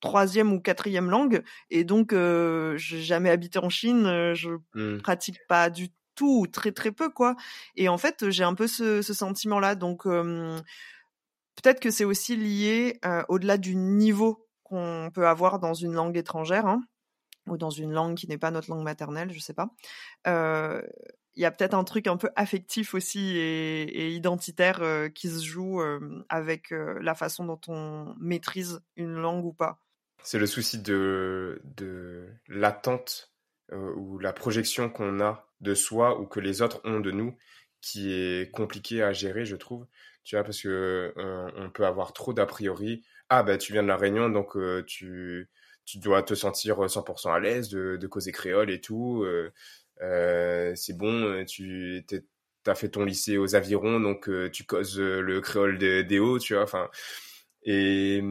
[0.00, 4.98] troisième ou quatrième langue et donc euh, j'ai jamais habité en Chine, je mmh.
[4.98, 7.36] pratique pas du tout ou très très peu quoi.
[7.76, 9.74] Et en fait, j'ai un peu ce, sentiment-là.
[9.74, 16.16] Donc peut-être que c'est aussi lié au-delà du niveau qu'on peut avoir dans une langue
[16.16, 16.66] étrangère.
[16.66, 16.82] Hein,
[17.46, 19.68] ou dans une langue qui n'est pas notre langue maternelle, je sais pas.
[21.36, 24.80] Il y a peut-être un truc un peu affectif aussi et, et identitaire
[25.14, 25.82] qui se joue
[26.28, 29.84] avec la façon dont on maîtrise une langue ou pas.
[30.24, 33.33] C'est le souci de, de l'attente
[33.96, 37.36] ou la projection qu'on a de soi ou que les autres ont de nous
[37.80, 39.86] qui est compliqué à gérer, je trouve.
[40.24, 43.04] Tu vois, parce que euh, on peut avoir trop d'a priori.
[43.28, 45.50] Ah, ben, tu viens de la Réunion, donc euh, tu,
[45.84, 49.24] tu dois te sentir 100% à l'aise de, de causer créole et tout.
[49.24, 52.04] Euh, c'est bon, tu
[52.66, 56.54] as fait ton lycée aux Avirons, donc tu causes le créole des, des hauts, tu
[56.54, 56.62] vois.
[56.62, 56.88] Enfin,
[57.62, 58.22] et,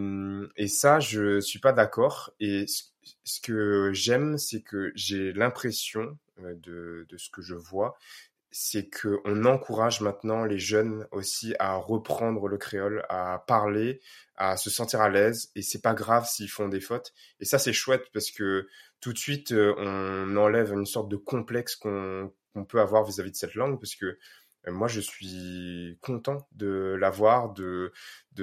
[0.58, 2.32] et ça, je suis pas d'accord.
[2.40, 2.66] Et
[3.24, 7.98] ce que j'aime, c'est que j'ai l'impression de, ce que je vois,
[8.52, 14.00] c'est qu'on encourage maintenant les jeunes aussi à reprendre le créole, à parler,
[14.36, 15.52] à se sentir à l'aise.
[15.56, 17.14] Et c'est pas grave s'ils font des fautes.
[17.40, 18.68] Et ça, c'est chouette parce que
[19.00, 22.32] tout de suite, on enlève une sorte de complexe qu'on
[22.68, 24.18] peut avoir vis-à-vis -vis de cette langue parce que
[24.68, 27.92] moi, je suis content de l'avoir, de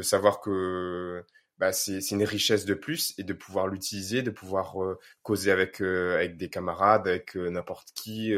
[0.02, 1.24] savoir que
[1.60, 5.82] bah, c'est une richesse de plus et de pouvoir l'utiliser, de pouvoir euh, causer avec,
[5.82, 8.32] euh, avec des camarades, avec euh, n'importe qui,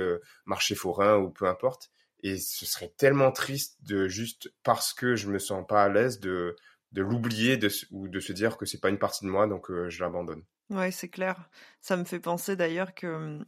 [0.45, 1.93] marché forain ou peu importe.
[2.25, 6.19] Et ce serait tellement triste de juste parce que je me sens pas à l'aise
[6.21, 6.57] de
[6.91, 7.59] de l'oublier
[7.91, 10.43] ou de se dire que c'est pas une partie de moi, donc je l'abandonne.
[10.69, 11.49] Ouais, c'est clair.
[11.81, 13.39] Ça me fait penser d'ailleurs que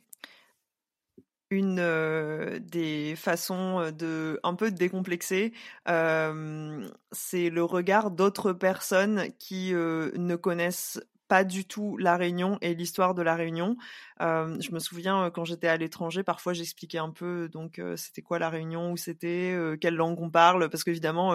[1.51, 5.53] une des façons de un peu de décomplexer,
[5.87, 13.15] c'est le regard d'autres personnes qui ne connaissent pas du tout la Réunion et l'histoire
[13.15, 13.77] de la Réunion.
[14.21, 18.51] je me souviens quand j'étais à l'étranger, parfois j'expliquais un peu donc c'était quoi la
[18.51, 21.35] Réunion, où c'était, quelle langue on parle, parce qu'évidemment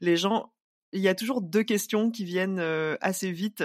[0.00, 0.52] les gens
[0.92, 2.62] il y a toujours deux questions qui viennent
[3.00, 3.64] assez vite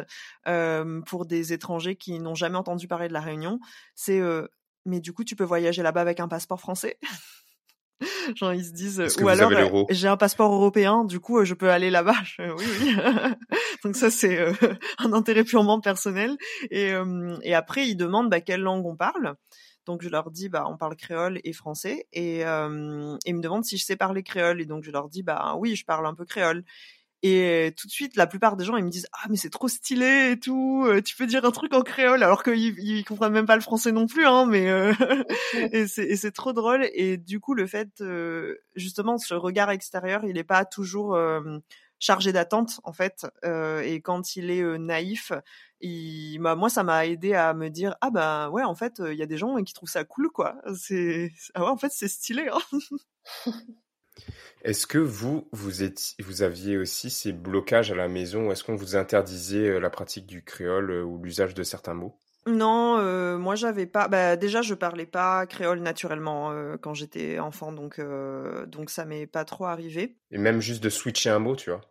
[1.05, 3.59] pour des étrangers qui n'ont jamais entendu parler de la Réunion.
[3.95, 4.21] C'est
[4.85, 6.97] mais du coup, tu peux voyager là-bas avec un passeport français
[8.35, 9.51] Genre ils se disent ou alors
[9.89, 12.15] j'ai un passeport européen, du coup je peux aller là-bas.
[12.39, 12.95] oui oui.
[13.83, 14.45] Donc ça c'est
[14.97, 16.35] un intérêt purement personnel.
[16.69, 16.91] Et,
[17.43, 19.35] et après ils demandent bah, quelle langue on parle.
[19.85, 23.65] Donc je leur dis bah on parle créole et français et, et ils me demandent
[23.65, 26.15] si je sais parler créole et donc je leur dis bah oui je parle un
[26.15, 26.63] peu créole
[27.25, 29.69] et tout de suite, la plupart des gens, ils me disent ah mais c'est trop
[29.69, 30.83] stylé et tout.
[30.85, 33.61] Euh, tu peux dire un truc en créole alors qu'ils ils comprennent même pas le
[33.61, 34.45] français non plus, hein.
[34.45, 34.93] Mais euh,
[35.71, 36.85] et c'est trop drôle.
[36.93, 41.17] Et du coup, le fait euh, justement ce regard extérieur, il n'est pas toujours
[41.97, 43.25] chargé d'attente en fait.
[43.45, 45.31] et quand il est naïf,
[45.79, 49.15] il, bah, moi ça m'a aidé à me dire ah bah ouais en fait il
[49.15, 50.57] y a des gens qui trouvent ça cool quoi.
[50.75, 52.49] C'est ah ouais en fait c'est stylé.
[52.51, 52.59] Hein.
[54.63, 59.67] Est-ce que vous, vous, aviez aussi ces blocages à la maison Est-ce qu'on vous interdisait
[59.69, 62.17] euh, la pratique du créole euh, ou l'usage de certains mots?
[62.47, 64.07] Non, euh, moi j'avais pas.
[64.07, 68.01] Bah, déjà, je parlais pas créole naturellement quand j'étais enfant, donc
[68.67, 70.17] donc ça m'est pas trop arrivé.
[70.29, 71.81] Et même juste de switcher un mot, tu vois?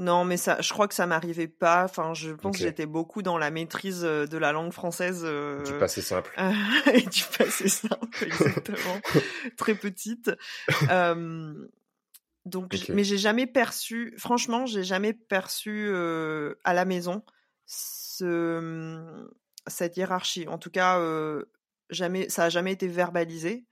[0.00, 1.84] Non, mais ça, je crois que ça m'arrivait pas.
[1.84, 5.22] Enfin, je pense que j'étais beaucoup dans la maîtrise de la langue française.
[5.22, 6.34] Du passé simple.
[6.92, 9.00] et du passé simple, exactement.
[9.56, 10.30] Très petite.
[12.46, 17.22] Donc, mais j'ai jamais perçu, franchement, j'ai jamais perçu euh, à la maison
[17.66, 19.28] ce,
[19.66, 20.48] cette hiérarchie.
[20.48, 21.44] En tout cas, euh,
[21.90, 23.66] jamais, ça a jamais été verbalisé.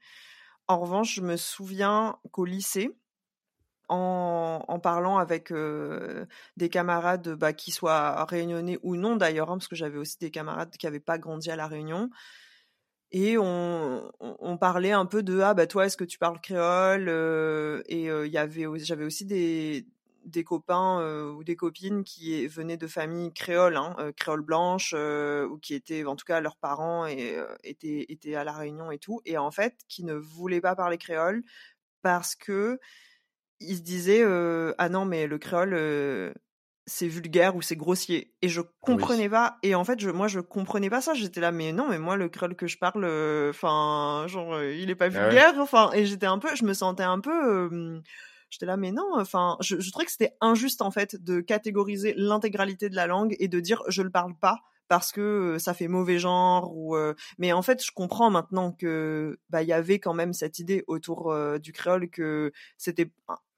[0.67, 2.95] En revanche, je me souviens qu'au lycée,
[3.89, 5.51] en, parlant avec
[6.57, 10.31] des camarades, bah, qui soient réunionnais ou non d'ailleurs, hein, parce que j'avais aussi des
[10.31, 12.09] camarades qui n'avaient pas grandi à la Réunion,
[13.11, 17.09] et on, parlait un peu de ah bah toi est-ce que tu parles créole
[17.87, 23.77] et y avait j'avais aussi des copains ou des copines qui venaient de familles créoles
[23.77, 28.91] hein, créoles blanches ou qui étaient en tout cas leurs parents étaient à la Réunion
[28.91, 31.43] et tout et en fait qui ne voulaient pas parler créole
[32.01, 32.79] parce que
[33.59, 34.23] ils se disaient
[34.77, 35.75] ah non mais le créole
[36.89, 40.39] c'est vulgaire ou c'est grossier et je comprenais pas et en fait je moi je
[40.39, 43.51] comprenais pas ça j'étais là mais non mais moi le créole que je parle euh,
[43.51, 47.03] enfin genre il est pas ah vulgaire enfin et j'étais un peu je me sentais
[47.03, 48.01] un peu
[48.49, 52.15] j'étais là mais non enfin je, je trouvais que c'était injuste en fait de catégoriser
[52.17, 55.87] l'intégralité de la langue et de dire je le parle pas parce que ça fait
[55.87, 56.97] mauvais genre ou
[57.37, 60.83] mais en fait je comprends maintenant que bah il y avait quand même cette idée
[60.87, 63.11] autour du créole que c'était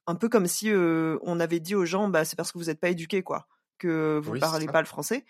[0.07, 2.79] un peu comme si on avait dit aux gens, bah, c'est parce que vous n'êtes
[2.79, 5.25] pas éduqués, quoi, que vous ne parlez pas le français.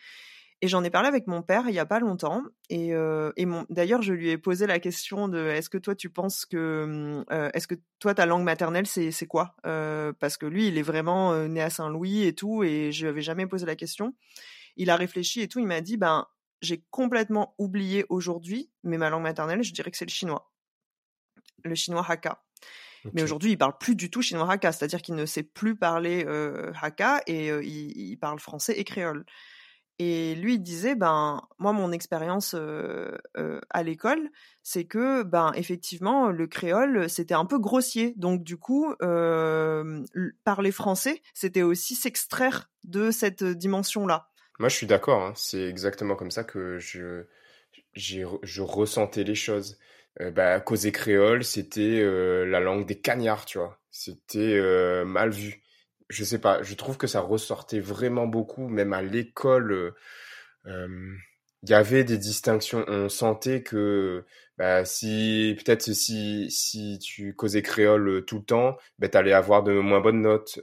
[0.63, 2.43] Et j'en ai parlé avec mon père il y a pas longtemps.
[2.69, 6.45] Et, et d'ailleurs, je lui ai posé la question de est-ce que toi, tu penses
[6.45, 7.23] que.
[7.55, 9.55] Est-ce que toi, ta langue maternelle, c'est, c'est quoi?
[9.63, 12.63] Parce que lui, il est vraiment né à Saint-Louis et tout.
[12.63, 14.15] Et je lui avais jamais posé la question.
[14.77, 15.59] Il a réfléchi et tout.
[15.59, 16.27] Il m'a dit ben,
[16.61, 20.51] j'ai complètement oublié aujourd'hui, mais ma langue maternelle, je dirais que c'est le chinois.
[21.63, 22.43] Le chinois Hakka.
[23.13, 26.23] Mais aujourd'hui, il parle plus du tout chinois Hakka, c'est-à-dire qu'il ne sait plus parler
[26.27, 29.25] euh, Hakka et il, parle français et créole.
[29.99, 34.29] Et lui, il disait, ben, moi, mon expérience à l'école,
[34.63, 38.13] c'est que, ben, effectivement, le créole, c'était un peu grossier.
[38.17, 38.93] Donc, du coup,
[40.43, 44.31] parler français, c'était aussi s'extraire de cette dimension-là.
[44.59, 45.23] Moi, je suis d'accord.
[45.23, 45.33] Hein.
[45.35, 47.25] C'est exactement comme ça que je,
[47.95, 49.79] je ressentais les choses
[50.19, 53.79] euh, bah, causer créole, c'était euh, la langue des cagnards, tu vois.
[53.91, 55.61] C'était euh, mal vu.
[56.09, 59.93] Je sais pas, je trouve que ça ressortait vraiment beaucoup, même à l'école.
[60.65, 62.83] Il y avait des distinctions.
[62.87, 64.25] On sentait que
[64.57, 69.63] bah, si peut-être si si tu causais créole tout le temps, bah, tu allais avoir
[69.63, 70.59] de moins bonnes notes.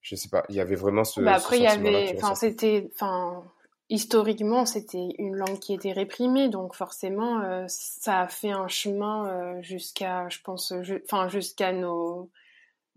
[0.00, 1.20] Je sais pas, il y avait vraiment ce.
[1.20, 3.44] Bah après, il y avait, enfin, c'était, enfin,
[3.90, 9.28] historiquement, c'était une langue qui était réprimée, donc forcément, euh, ça a fait un chemin
[9.28, 10.72] euh, jusqu'à, je pense,
[11.04, 12.30] enfin jusqu'à nos,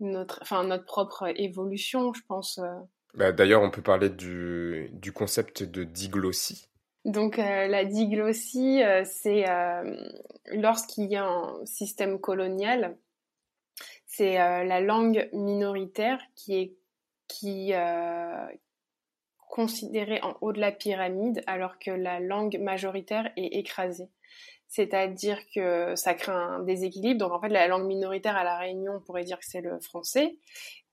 [0.00, 2.58] notre, enfin notre propre évolution, je pense.
[2.58, 2.78] Euh.
[3.14, 6.68] Bah, D'ailleurs, on peut parler du, du concept de diglossie.
[7.04, 9.44] Donc la diglossie, c'est
[10.52, 12.96] lorsqu'il y a un système colonial,
[14.06, 16.76] c'est la langue minoritaire qui est
[17.32, 18.46] qui euh,
[19.52, 24.08] considérée en haut de la pyramide alors que la langue majoritaire est écrasée.
[24.66, 27.18] C'est-à-dire que ça crée un déséquilibre.
[27.20, 29.78] Donc en fait, la langue minoritaire à la Réunion, on pourrait dire que c'est le
[29.78, 30.38] français,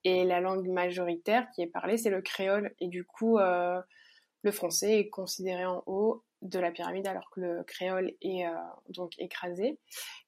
[0.04, 2.76] et la langue majoritaire qui est parlée, c'est le créole.
[2.82, 3.82] Et du coup, euh,
[4.42, 8.52] le français est considéré en haut de la pyramide alors que le créole est euh,
[8.90, 9.80] donc écrasé.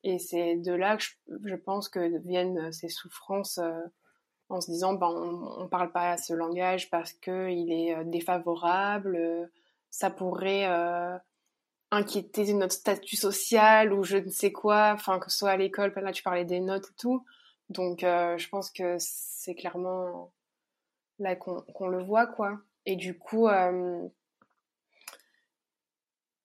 [0.05, 1.03] Et c'est de là que
[1.43, 3.81] je, pense que viennent ces souffrances euh,
[4.51, 8.03] en se disant ben on, ne parle pas ce langage parce que il est euh,
[8.03, 9.49] défavorable,
[9.89, 10.65] ça pourrait
[11.91, 15.93] inquiéter notre statut social ou je ne sais quoi, enfin que ce soit à l'école,
[15.97, 17.25] là tu parlais des notes et tout.
[17.69, 20.31] Donc je pense que c'est clairement
[21.19, 22.59] là qu'on le voit quoi.
[22.85, 23.49] Et du coup,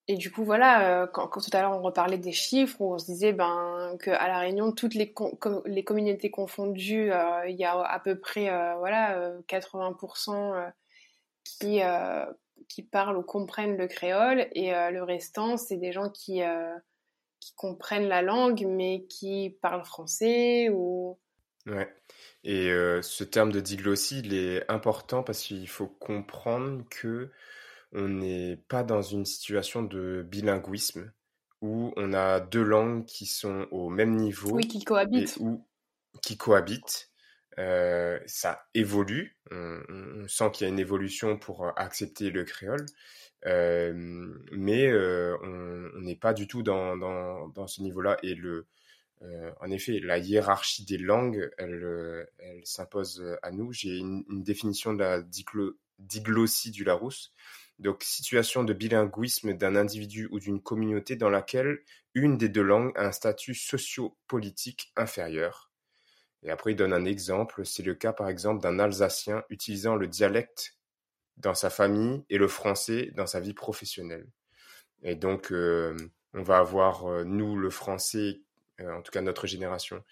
[0.08, 2.98] et du coup, voilà, euh, quand, tout à l'heure on reparlait des chiffres, où on
[2.98, 5.12] se disait ben, qu'à La Réunion, toutes les,
[5.64, 10.72] les communautés confondues, euh, il y a à peu près euh, voilà, 80%
[11.42, 11.80] qui,
[12.68, 16.40] qui parlent ou comprennent le créole, et le restant, c'est des gens qui,
[17.40, 21.18] qui comprennent la langue, mais qui parlent français ou...
[21.66, 21.92] Ouais.
[22.44, 22.68] Et
[23.02, 27.30] ce terme de diglossie, il est important parce qu'il faut comprendre que
[27.92, 31.12] on n'est pas dans une situation de bilinguisme
[31.62, 34.50] où on a deux langues qui sont au même niveau.
[34.50, 35.36] Oui, qui cohabitent.
[35.40, 35.66] Ou
[36.22, 37.10] qui cohabitent.
[37.58, 39.36] Euh, ça évolue.
[39.50, 42.84] On, sent qu'il y a une évolution pour accepter le créole.
[43.46, 43.92] Euh,
[44.52, 48.18] mais euh, on n'est pas du tout dans, dans, ce niveau-là.
[48.22, 48.66] Et le,
[49.60, 53.72] en effet, la hiérarchie des langues, elle, elle s'impose à nous.
[53.72, 55.22] J'ai une, une, définition de la
[55.98, 57.32] diglossie du Larousse
[57.78, 61.80] donc, situation de bilinguisme d'un individu ou d'une communauté dans laquelle
[62.14, 65.70] une des deux langues a un statut socio-politique inférieur.
[66.42, 67.66] Et après, il donne un exemple.
[67.66, 70.76] C'est le cas, par exemple, d'un Alsacien utilisant le dialecte
[71.36, 74.26] dans sa famille et le français dans sa vie professionnelle.
[75.02, 75.96] Et donc, euh,
[76.34, 78.40] on va avoir, euh, nous, le français,
[78.80, 80.02] euh, en tout cas notre génération,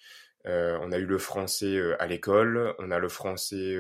[0.47, 3.79] on a eu le français à l'école, on a le français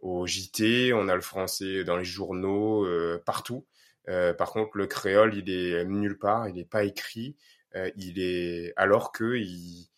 [0.00, 3.66] au JT, on a le français dans les journaux, euh, partout.
[4.08, 7.36] Euh, par contre, le créole, il est nulle part, il n'est pas écrit,
[7.74, 9.88] euh, il est alors que il,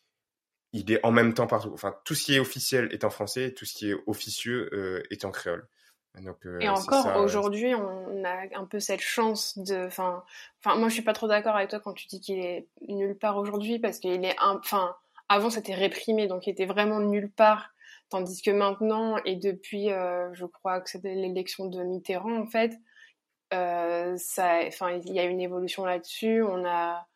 [0.72, 1.70] il est en même temps partout.
[1.72, 5.24] Enfin, tout ce qui est officiel est en français, tout ce qui est officieux est
[5.24, 5.68] en créole.
[6.20, 9.86] Donc, et encore aujourd'hui, on a un peu cette chance de.
[9.86, 10.24] Enfin,
[10.58, 13.16] enfin, moi, je suis pas trop d'accord avec toi quand tu dis qu'il est nulle
[13.16, 14.96] part aujourd'hui parce qu'il est, enfin,
[15.28, 17.70] avant c'était réprimé, donc il était vraiment nulle part
[18.10, 22.72] Tandis que maintenant, et depuis, euh, je crois que c'était l'élection de Mitterrand, en fait,
[23.54, 26.42] euh, ça, enfin, il y a une évolution là-dessus.
[26.42, 27.06] On a,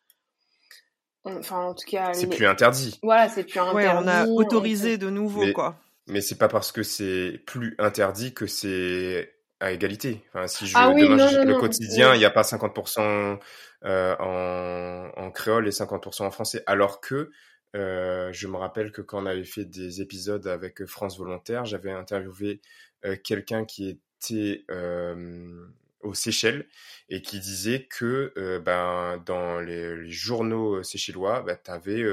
[1.25, 2.97] enfin, en tout cas, c'est plus interdit.
[3.03, 3.77] Voilà, c'est plus interdit.
[3.77, 5.75] Ouais, on a autorisé de nouveau, quoi.
[6.07, 10.23] Mais c'est pas parce que c'est plus interdit que c'est à égalité.
[10.29, 13.39] Enfin, si je, ah le quotidien, il n'y a pas 50%
[13.83, 17.31] euh, en, en créole et 50% en français, alors que
[17.75, 21.91] euh, je me rappelle que quand on avait fait des épisodes avec France Volontaire, j'avais
[21.91, 22.61] interviewé
[23.03, 25.67] euh, quelqu'un qui était euh,
[25.99, 26.67] aux Seychelles
[27.09, 32.03] et qui disait que ben, dans les, journaux séchellois, ben, tu avais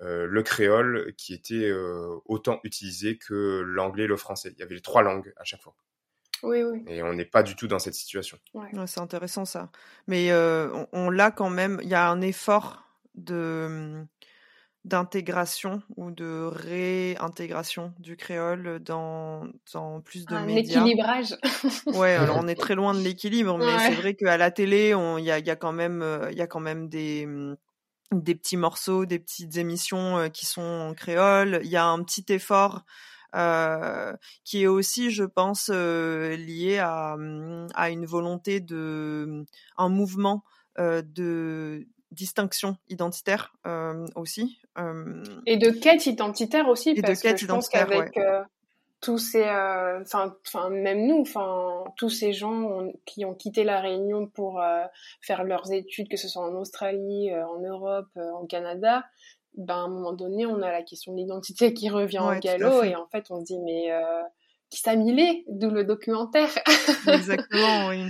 [0.00, 1.70] le créole qui était
[2.24, 4.52] autant utilisé que l'anglais et le français.
[4.56, 5.74] Il y avait les trois langues à chaque fois.
[6.42, 6.82] Oui, oui.
[6.88, 8.38] Et on n'est pas du tout dans cette situation.
[8.86, 9.70] c'est intéressant ça.
[10.06, 12.84] Mais on, on l'a quand même, il y a un effort
[13.14, 14.06] de
[14.84, 20.80] d'intégration ou de réintégration du créole dans, dans plus de un médias?
[20.80, 21.36] Un équilibrage.
[21.92, 25.24] ouais, alors on est très loin de l'équilibre, mais c'est vrai qu'à la télé, il
[25.24, 27.56] y a, y a, quand même, il y a quand même des mmh,
[28.12, 31.60] des petits morceaux, des petites émissions qui sont en créole.
[31.64, 32.84] Il y a un petit effort
[33.34, 34.14] euh,
[34.44, 39.44] qui est aussi, je pense, euh, lié à, mmh, à une volonté de, mmh,
[39.78, 40.44] un mouvement
[40.78, 44.60] euh, de distinction identitaire euh, aussi.
[44.78, 48.42] Euh, et de quête identitaire aussi, parce que je pense qu'avec euh,
[49.00, 54.26] tous ces, enfin, enfin même nous, enfin tous ces gens qui ont quitté la Réunion
[54.26, 54.62] pour
[55.20, 59.04] faire leurs études, que ce soit en Australie, en Europe, en Canada,
[59.56, 62.84] ben à un moment donné, on a la question de l'identité qui revient en galop,
[62.84, 63.90] et en fait, on se dit mais
[64.70, 66.50] qui t'a mis d'où le documentaire?
[67.06, 68.04] Exactement, oui.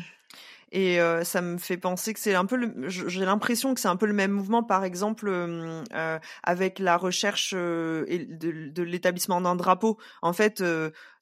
[0.75, 2.59] Et euh, ça me fait penser que c'est un peu,
[2.89, 7.53] j'ai l'impression que c'est un peu le même mouvement, par exemple, euh, avec la recherche
[7.55, 9.99] euh, de, de l'établissement d'un drapeau.
[10.23, 10.65] En fait,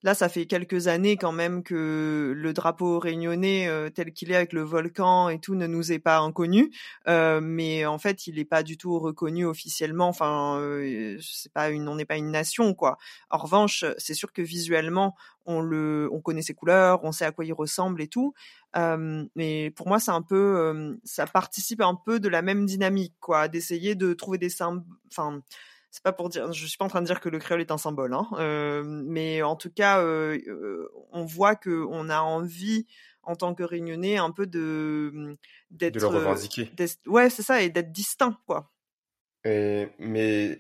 [0.02, 4.36] Là, ça fait quelques années quand même que le drapeau réunionnais euh, tel qu'il est
[4.36, 6.70] avec le volcan et tout ne nous est pas inconnu,
[7.06, 10.08] euh, mais en fait, il n'est pas du tout reconnu officiellement.
[10.08, 12.96] Enfin, euh, c'est pas une, on n'est pas une nation quoi.
[13.30, 15.14] En revanche, c'est sûr que visuellement,
[15.46, 18.34] on le, on connaît ses couleurs, on sait à quoi il ressemble et tout.
[18.76, 22.66] Euh, mais pour moi, c'est un peu, euh, ça participe un peu de la même
[22.66, 25.42] dynamique quoi, d'essayer de trouver des symboles, enfin
[25.90, 27.72] c'est pas pour dire, je suis pas en train de dire que le créole est
[27.72, 32.20] un symbole, hein, euh, mais en tout cas, euh, euh on voit que on a
[32.20, 32.86] envie
[33.24, 35.36] en tant que réunionnais un peu de
[35.70, 36.70] d'être de le revendiquer.
[37.06, 38.70] Ouais, c'est ça, et d'être distinct, quoi.
[39.44, 40.58] Et, mais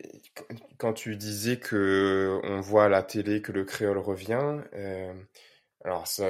[0.78, 5.12] quand tu disais que on voit à la télé que le créole revient, euh,
[5.84, 6.26] alors ça,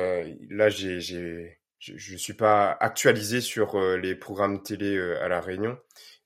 [0.51, 5.79] là, j'ai, j'ai, je suis pas actualisé sur les programmes télé à la Réunion,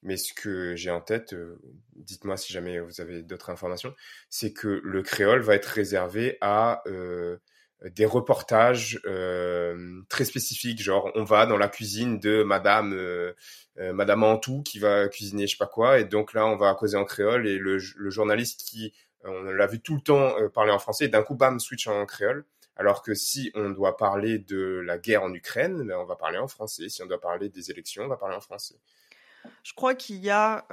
[0.05, 1.59] mais ce que j'ai en tête, euh,
[1.96, 3.94] dites-moi si jamais vous avez d'autres informations,
[4.30, 7.38] c'est que le créole va être réservé à euh,
[7.90, 13.32] des reportages euh, très spécifiques, genre on va dans la cuisine de Madame euh,
[13.78, 16.74] euh, Madame Antou qui va cuisiner je sais pas quoi, et donc là on va
[16.74, 18.94] causer en créole et le, le journaliste qui
[19.24, 22.44] on l'a vu tout le temps parler en français, d'un coup bam switch en créole.
[22.76, 26.38] Alors que si on doit parler de la guerre en Ukraine, ben on va parler
[26.38, 26.88] en français.
[26.88, 28.74] Si on doit parler des élections, on va parler en français.
[29.62, 30.66] Je crois qu'il y a,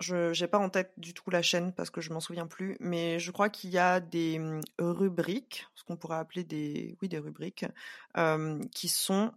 [0.00, 2.76] je n'ai pas en tête du tout la chaîne parce que je m'en souviens plus,
[2.80, 7.08] mais je crois qu'il y a des mmh, rubriques, ce qu'on pourrait appeler des, oui,
[7.08, 7.66] des rubriques,
[8.72, 9.32] qui sont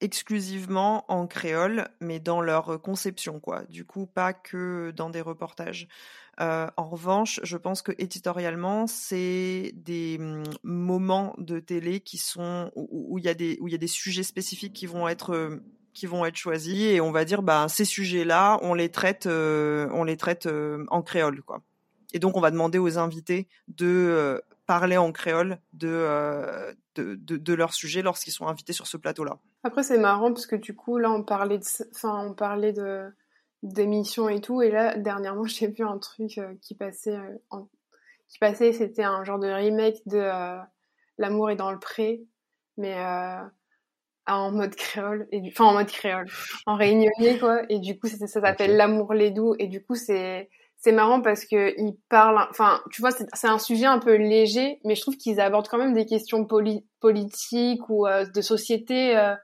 [0.00, 3.64] exclusivement en créole, mais dans leur conception, quoi.
[3.64, 5.88] Du coup, pas que dans des reportages.
[6.38, 13.18] en revanche, je pense que éditorialement, c'est des mmh, moments de télé qui sont où
[13.18, 15.60] il y a des où il y a des sujets spécifiques qui vont être
[15.96, 19.88] qui vont être choisis et on va dire bah ces sujets-là, on les traite euh,
[19.92, 21.62] on les traite euh, en créole quoi.
[22.12, 27.54] Et donc on va demander aux invités de euh, parler en créole de, de, de,
[27.54, 29.38] leur sujet lorsqu'ils sont invités sur ce plateau-là.
[29.64, 33.06] Après c'est marrant parce que du coup là on parlait de enfin on parlait de
[33.62, 37.18] d'émissions et tout et là dernièrement j'ai vu un truc qui passait
[38.28, 40.60] qui passait c'était un genre de remake de
[41.16, 42.22] L'amour est dans le pré
[42.76, 42.94] mais
[44.26, 46.26] en mode créole et du enfin en mode créole
[46.66, 47.62] en réunionnais quoi.
[47.68, 49.54] Et du coup ça s'appelle l'amour les doux.
[49.58, 50.48] Et du coup c'est
[50.78, 54.78] c'est marrant parce que ils parlent enfin tu vois c'est un sujet un peu léger
[54.84, 56.46] mais je trouve qu'ils abordent quand même des questions
[57.00, 59.34] politiques ou euh, de société euh,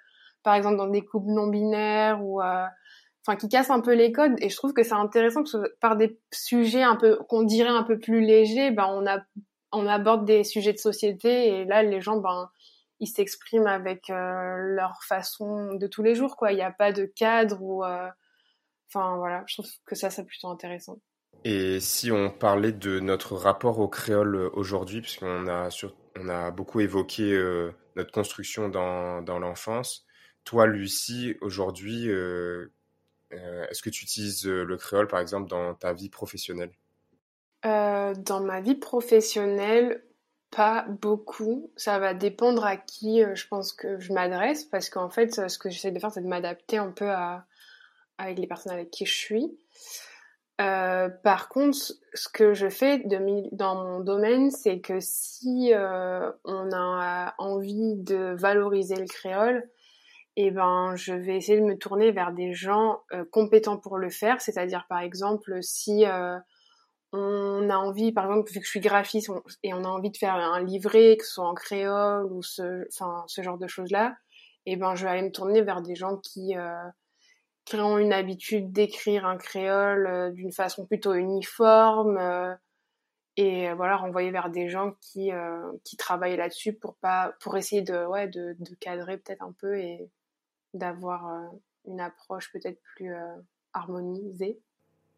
[0.42, 2.64] par exemple dans des couples non binaires ou euh,
[3.26, 4.34] enfin qui cassent un peu les codes.
[4.38, 7.70] Et je trouve que c'est intéressant parce que par des sujets un peu qu'on dirait
[7.70, 9.20] un peu plus légers ben on a
[9.72, 11.48] on aborde des sujets de société.
[11.48, 12.50] Et là les gens ben
[13.02, 16.52] ils s'expriment avec euh, leur façon de tous les jours, quoi.
[16.52, 18.08] Il n'y a pas de cadre ou, euh,
[18.88, 20.98] enfin voilà, je trouve que ça c'est plutôt intéressant.
[21.44, 25.96] Et si on parlait de notre rapport au créole aujourd'hui, puisqu'on a sur...
[26.16, 30.06] on a beaucoup évoqué euh, notre construction dans, dans l'enfance,
[30.44, 36.72] toi Lucie, aujourd'hui, est-ce que tu utilises le créole par exemple dans ta vie professionnelle?
[37.64, 40.04] Dans ma vie professionnelle,
[40.54, 41.70] pas beaucoup.
[41.76, 45.58] Ça va dépendre à qui euh, je pense que je m'adresse parce qu'en fait, ce
[45.58, 47.46] que j'essaie de faire, c'est de m'adapter un peu à,
[48.18, 49.58] avec les personnes avec qui je suis.
[50.60, 51.78] Euh, par contre,
[52.12, 57.96] ce que je fais de, dans mon domaine, c'est que si euh, on a envie
[57.96, 59.68] de valoriser le créole,
[60.36, 64.40] eh ben, je vais essayer de me tourner vers des gens compétents pour le faire.
[64.40, 66.04] C'est-à-dire, par exemple, si
[67.12, 69.30] on a envie, par exemple, vu que je suis graphiste
[69.62, 72.86] et on a envie de faire un livret, que ce soit en créole ou ce,
[73.38, 74.16] genre de choses-là,
[74.64, 76.88] et eh ben, je vais aller me tourner vers des gens qui, euh,
[77.74, 82.54] ont une habitude d'écrire un créole euh, d'une façon plutôt uniforme, euh,
[83.36, 85.30] et voilà, renvoyer vers des gens qui,
[85.98, 86.96] travaillent là-dessus pour
[87.40, 90.10] pour essayer de, ouais, de cadrer peut-être un peu et
[90.74, 91.50] d'avoir
[91.86, 93.14] une approche peut-être plus
[93.72, 94.60] harmonisée.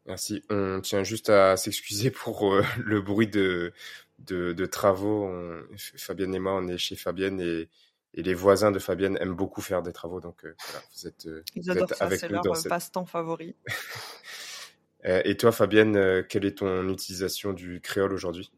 [0.06, 0.42] Merci.
[0.50, 3.72] On tient juste à s'excuser pour euh, le bruit de,
[4.18, 5.30] de, de travaux.
[5.76, 7.68] Fabienne et moi, on est chez Fabienne et,
[8.14, 10.20] et, les voisins de Fabienne aiment beaucoup faire des travaux.
[10.20, 13.56] Donc, euh, voilà, vous êtes, euh, Ils adorent ça, avec nous passe-temps favori.
[15.04, 18.50] et toi, Fabienne, quelle est ton utilisation du créole aujourd'hui?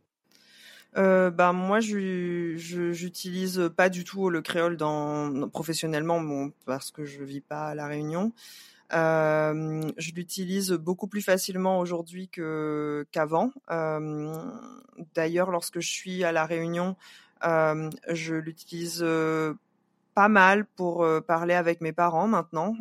[0.97, 7.23] Euh, bah moi j'utilise pas du tout le créole dans professionnellement bon, parce que je
[7.23, 8.33] vis pas à la Réunion
[8.93, 13.51] euh, je l'utilise beaucoup plus facilement aujourd'hui que qu'avant.
[13.71, 14.35] Euh,
[15.15, 16.97] D'ailleurs, lorsque je suis à la Réunion,
[17.45, 19.05] euh, je l'utilise
[20.15, 22.77] pas mal pour parler avec mes parents maintenant.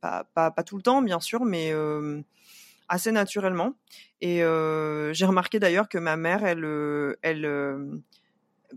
[0.00, 1.72] Pas, pas, pas, tout le temps, bien sûr, mais
[2.88, 3.74] assez naturellement.
[4.20, 4.38] Et
[5.12, 8.02] j'ai remarqué d'ailleurs que ma mère, elle, elle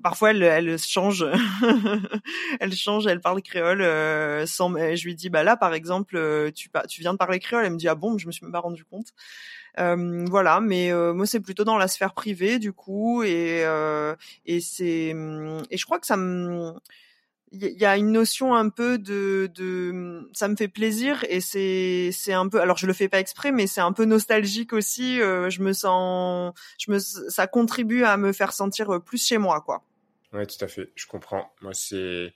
[0.02, 1.26] parfois elle, elle change,
[2.60, 4.74] elle change, elle parle créole euh, sans.
[4.74, 7.74] Je lui dis bah là par exemple euh, tu tu viens de parler créole, elle
[7.74, 9.14] me dit ah bon, je me suis même pas rendu compte.
[9.80, 13.64] Euh, voilà, mais euh, moi c'est plutôt dans la sphère privée du coup et
[14.46, 15.16] et c'est
[15.70, 16.74] et je crois que ça me
[17.52, 19.50] il y a une notion un peu de,
[20.34, 23.52] ça me fait plaisir et c'est c'est un peu alors je le fais pas exprès
[23.52, 28.18] mais c'est un peu nostalgique aussi euh, je me sens je me ça contribue à
[28.18, 29.84] me faire sentir plus chez moi quoi.
[30.34, 31.54] Ouais tout à fait je comprends.
[31.62, 32.34] Moi c'est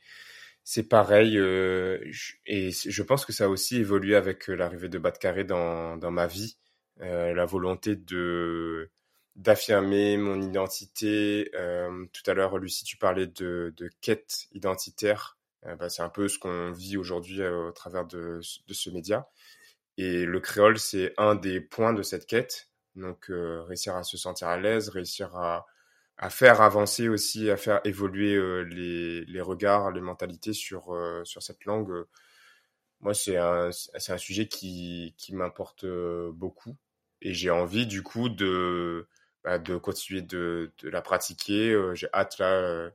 [0.63, 1.99] c'est pareil euh,
[2.45, 5.97] et je pense que ça a aussi évolué avec euh, l'arrivée de Bas Carré dans
[5.97, 6.57] dans ma vie
[6.99, 8.91] la volonté de
[9.35, 11.51] d'affirmer mon identité.
[11.55, 15.37] Euh, tout à l'heure, Lucie, tu parlais de, quête identitaire.
[15.65, 19.29] Euh, bah, c'est un peu ce qu'on vit aujourd'hui euh, au travers de, ce média.
[19.97, 22.69] Et le créole, c'est un des points de cette quête.
[22.95, 25.65] Donc, réussir à se sentir à l'aise, réussir à,
[26.29, 32.05] faire avancer aussi, à faire évoluer les, regards, les mentalités sur, sur cette langue.
[32.99, 35.85] moi, c'est un, un sujet qui, qui m'importe
[36.31, 36.75] beaucoup.
[37.21, 39.07] Et j'ai envie, du coup, de,
[39.43, 41.71] bah, de continuer de, de la pratiquer.
[41.71, 42.91] Euh, j'ai hâte là euh,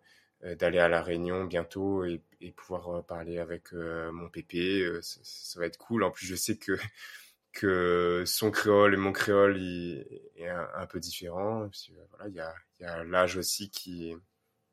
[0.57, 4.87] d'aller à la Réunion bientôt et, et pouvoir euh, parler avec mon pépé.
[5.03, 6.05] Ça, ça, va être cool.
[6.05, 6.73] En plus, je sais que
[7.53, 11.69] que son créole et mon créole il, est un, peu différent.
[12.11, 14.15] voilà, il y a, y a l'âge aussi qui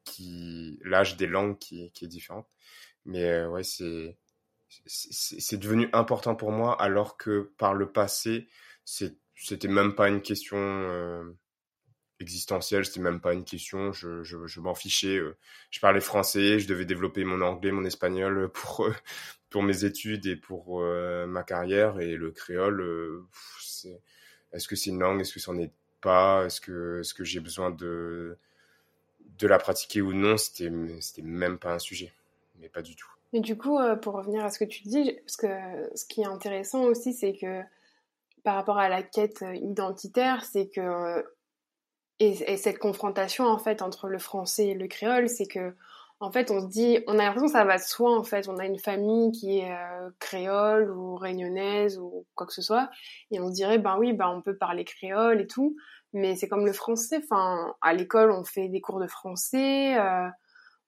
[0.04, 2.48] qui l'âge des langues qui, qui est différent.
[3.06, 4.18] Mais ouais, c'est
[4.86, 8.48] c'est devenu important pour moi alors que par le passé,
[8.86, 11.24] c'était même pas une question euh,
[12.24, 15.18] existentielle, c'était même pas une question, je, m'en fichais.
[15.18, 15.38] Euh.
[15.70, 18.94] Je parlais français, je devais développer mon anglais, mon espagnol pour, euh,
[19.52, 22.00] pour mes études et pour euh, ma carrière.
[22.00, 23.24] Et le créole,
[24.52, 25.72] est-ce que c'est une langue, est-ce que c'en est
[26.02, 28.38] pas, est-ce que, que j'ai besoin de,
[29.38, 32.12] de la pratiquer ou non, c'était, c'était même pas un sujet,
[32.60, 33.10] mais pas du tout.
[33.32, 35.48] Mais du coup, pour revenir à ce que tu dis, parce que
[35.96, 37.62] ce qui est intéressant aussi, c'est que
[38.44, 41.26] par rapport à la quête identitaire, c'est que
[42.20, 45.76] et, cette confrontation en fait entre le français et le créole, c'est que
[46.20, 48.48] en fait on se dit, on a l'impression que ça va de soi en fait.
[48.48, 52.90] On a une famille qui est euh, créole ou réunionnaise ou quoi que ce soit,
[53.32, 55.76] et on se dirait ben oui, ben on peut parler créole et tout,
[56.14, 57.20] mais c'est comme le français.
[57.24, 59.98] Enfin, à l'école on fait des cours de français.
[59.98, 60.28] Euh,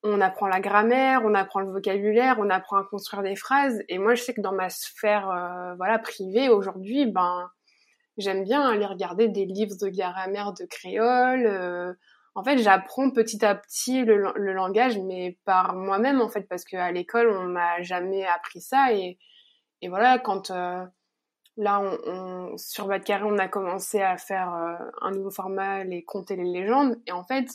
[0.05, 3.82] on apprend la grammaire, on apprend le vocabulaire, on apprend à construire des phrases.
[3.89, 7.49] Et moi, je sais que dans ma sphère, euh, voilà, privée aujourd'hui, ben,
[8.18, 11.45] J'aime bien aller regarder des livres de grammaire de créole.
[11.45, 11.93] Euh,
[12.34, 16.91] en fait, j'apprends petit à petit le, langage, mais par moi-même en fait, parce qu'à
[16.91, 19.18] l'école on m'a jamais appris ça et,
[19.88, 20.84] voilà quand euh,
[21.57, 21.80] là
[22.57, 26.51] sur Carré on a commencé à faire euh, un nouveau format les contes et les
[26.51, 27.47] légendes et en fait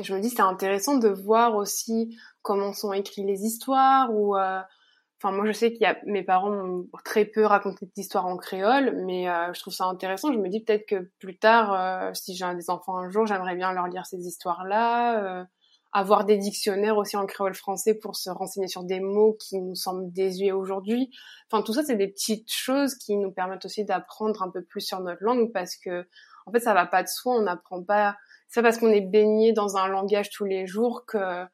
[0.00, 4.36] je me dis c'est intéressant de voir aussi comment sont écrites les histoires ou
[5.24, 8.36] Enfin, moi, je sais qu'il y a mes parents ont très peu raconté d'histoires en
[8.36, 10.30] créole, mais euh, je trouve ça intéressant.
[10.30, 13.56] Je me dis peut-être que plus tard, euh, si j'ai des enfants un jour, j'aimerais
[13.56, 15.44] bien leur lire ces histoires-là, euh,
[15.92, 19.74] avoir des dictionnaires aussi en créole français pour se renseigner sur des mots qui nous
[19.74, 21.10] semblent désuets aujourd'hui.
[21.50, 24.82] Enfin, tout ça, c'est des petites choses qui nous permettent aussi d'apprendre un peu plus
[24.82, 26.06] sur notre langue parce que,
[26.44, 27.34] en fait, ça va pas de soi.
[27.34, 28.14] On n'apprend pas.
[28.48, 31.46] C'est pas parce qu'on est baigné dans un langage tous les jours que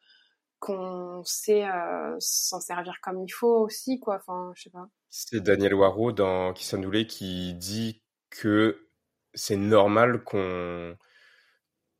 [0.60, 4.22] qu'on sait euh, s'en servir comme il faut aussi, quoi.
[4.54, 4.88] Je sais pas.
[5.08, 8.86] C'est Daniel Waro dans Qui qui dit que
[9.34, 10.96] c'est normal qu'on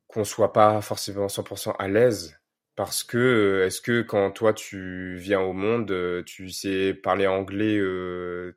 [0.07, 2.37] qu'on soit pas forcément 100% à l'aise
[2.77, 7.27] parce que euh, est-ce que quand toi tu viens au monde, euh, tu sais parler
[7.27, 7.79] anglais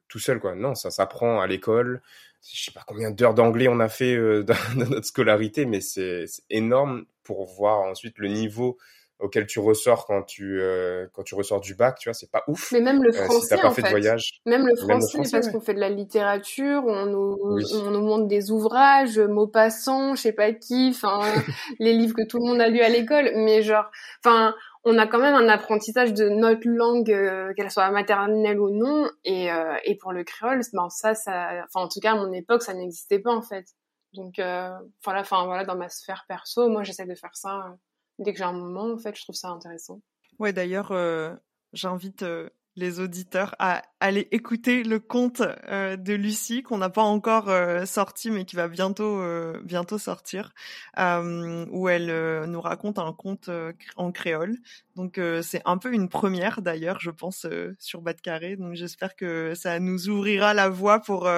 [0.07, 0.55] tout seul quoi?
[0.55, 2.01] Non, ça s'apprend à l'école.
[2.41, 7.05] Je sais pas combien d'heures d'anglais on a fait dans, notre scolarité, mais c'est énorme
[7.23, 8.77] pour voir ensuite le niveau
[9.19, 12.43] auquel tu ressors quand tu euh, quand tu ressors du bac, tu vois, c'est pas
[12.47, 12.71] ouf.
[12.71, 14.41] Mais même le français, euh, si t'as pas fait, de voyage.
[14.45, 18.51] Même le français, parce qu'on fait de la littérature, on nous on nous montre des
[18.51, 21.21] ouvrages, Maupassant, je sais pas qui, enfin
[21.79, 23.85] les livres que tout le monde a lu à l'école, mais genre,
[24.23, 28.69] enfin on a quand même un apprentissage de notre langue, euh, qu'elle soit maternelle ou
[28.69, 32.15] non, et, euh, et pour le créole, ben ça, ça, enfin en tout cas à
[32.15, 33.65] mon époque, ça n'existait pas en fait.
[34.13, 37.73] Donc voilà, enfin voilà, dans ma sphère perso, moi j'essaie de faire ça
[38.19, 40.01] dès que j'ai un moment, en fait, je trouve ça intéressant.
[40.39, 41.35] Ouais, d'ailleurs, euh,
[41.73, 47.03] j'invite euh, les auditeurs à aller écouter le conte euh, de Lucie qu'on n'a pas
[47.03, 50.53] encore euh, sorti mais qui va bientôt euh, bientôt sortir
[50.97, 53.49] où elle nous raconte un conte
[53.95, 54.57] en créole.
[54.95, 57.47] Donc c'est un peu une première d'ailleurs je pense
[57.79, 58.55] sur Bas de Carré.
[58.55, 61.29] Donc j'espère que ça nous ouvrira la voie pour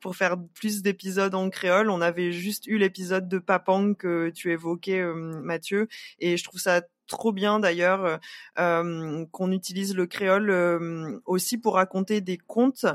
[0.00, 1.90] pour faire plus d'épisodes en créole.
[1.90, 6.82] On avait juste eu l'épisode de Papang que tu évoquais Mathieu et je trouve ça
[7.08, 8.16] trop bien d'ailleurs euh,
[8.60, 12.86] euh, qu'on utilise le créole euh, aussi pour raconter des contes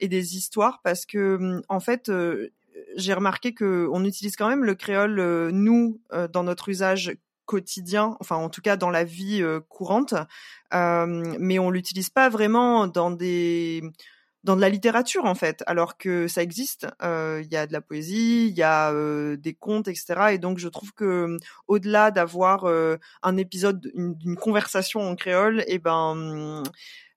[0.00, 2.12] et des histoires parce que en fait
[2.96, 6.00] j'ai remarqué que on utilise quand même le créole nous
[6.32, 10.14] dans notre usage quotidien, enfin en tout cas dans la vie courante,
[10.72, 13.82] mais on l'utilise pas vraiment dans des
[14.44, 16.86] dans de la littérature en fait, alors que ça existe.
[17.02, 18.92] Il y a de la poésie, il y a
[19.36, 20.32] des contes, etc.
[20.32, 21.38] Et donc je trouve que mmh,
[21.68, 22.66] au-delà d'avoir
[23.22, 26.62] un épisode d'une conversation en créole, et eh ben mmh,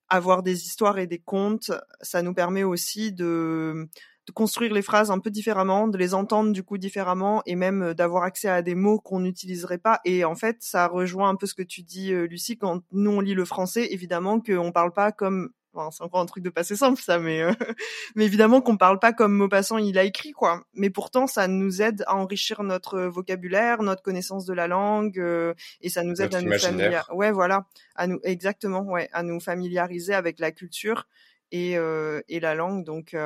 [0.08, 1.72] avoir des histoires et des contes,
[2.02, 3.88] ça nous permet aussi de
[4.26, 7.92] de construire les phrases un peu différemment, de les entendre du coup différemment et même
[7.92, 10.00] d'avoir accès à des mots qu'on n'utiliserait pas.
[10.06, 13.20] Et en fait, ça rejoint un peu ce que tu dis, Lucie, quand nous on
[13.20, 15.50] lit le français, évidemment qu'on parle pas comme
[15.90, 17.52] c'est encore un truc de passé simple ça, mais euh,
[18.14, 20.64] mais évidemment qu'on parle pas comme Maupassant il a écrit quoi.
[20.74, 25.54] Mais pourtant ça nous aide à enrichir notre vocabulaire, notre connaissance de la langue euh,
[25.80, 27.12] et ça nous aide à nous familiariser.
[27.12, 31.06] Ouais voilà, à nous exactement ouais, à nous familiariser avec la culture
[31.50, 32.84] et euh, et la langue.
[32.84, 33.16] Donc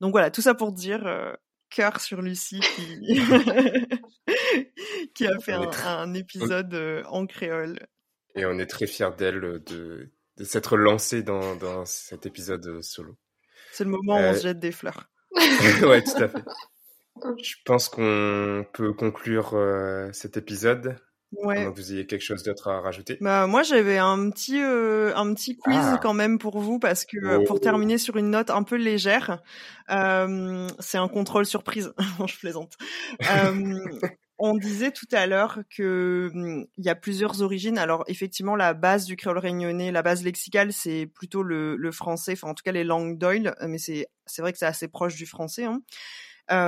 [0.00, 1.36] donc voilà tout ça pour dire
[1.70, 3.04] cœur sur Lucie qui
[5.14, 7.78] qui a fait un, un épisode en créole.
[8.36, 12.82] Et on est très fiers d'elle de de s'être lancé dans, dans cet épisode euh,
[12.82, 13.16] solo.
[13.72, 15.08] C'est le moment où on se euh, jette des fleurs.
[15.82, 16.44] ouais, tout à fait.
[17.42, 20.96] Je pense qu'on peut conclure euh, cet épisode.
[21.32, 21.64] Ouais.
[21.64, 23.16] que vous ayez quelque chose d'autre à rajouter.
[23.20, 26.00] Bah moi j'avais un petit un petit quiz ah.
[26.02, 27.60] quand même pour vous parce que pour oh.
[27.60, 29.40] terminer sur une note un peu légère,
[29.86, 31.92] c'est un contrôle surprise.
[32.26, 32.76] je plaisante.
[34.42, 37.76] On disait tout à l'heure que mmh, il y a plusieurs origines.
[37.76, 42.48] Alors effectivement, la base du créole réunionnais, la base lexicale, c'est plutôt le, français, enfin
[42.48, 45.26] en tout cas les langues d'oil, mais c'est c'est vrai que c'est assez proche du
[45.26, 45.64] français.
[45.64, 45.82] Hein.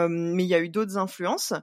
[0.09, 1.55] mais il y a eu d'autres influences.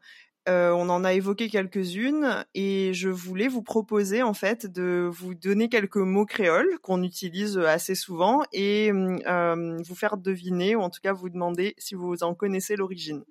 [0.47, 5.35] Euh, on en a évoqué quelques-unes et je voulais vous proposer en fait de vous
[5.35, 10.89] donner quelques mots créoles qu'on utilise assez souvent et euh, vous faire deviner ou en
[10.89, 13.23] tout cas vous demander si vous en connaissez l'origine.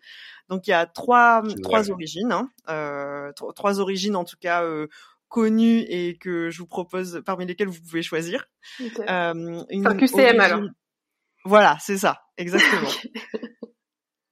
[0.48, 4.62] Donc il y a trois trois origines, hein, euh, trois origines en tout cas
[5.28, 8.48] connues et que je vous propose parmi lesquelles vous pouvez choisir.
[8.78, 10.62] une QCM alors.
[11.44, 12.90] Voilà, c'est ça, exactement.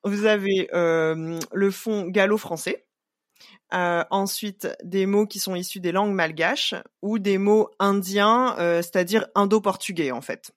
[0.07, 2.87] Vous avez euh, le fond gallo-français.
[3.75, 8.77] Euh, ensuite, des mots qui sont issus des langues malgaches ou des mots indiens, euh,
[8.83, 10.53] c'est-à-dire indo-portugais en fait.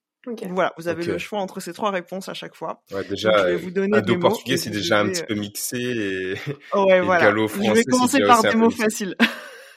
[0.52, 2.84] Voilà, vous avez le choix entre ces trois réponses à chaque fois.
[2.92, 6.34] Ouais, déjà, indo-portugais, c'est déjà un petit peu mixé et,
[6.78, 7.70] ouais, gallo-français.
[7.70, 9.16] Je vais commencer par des mots faciles.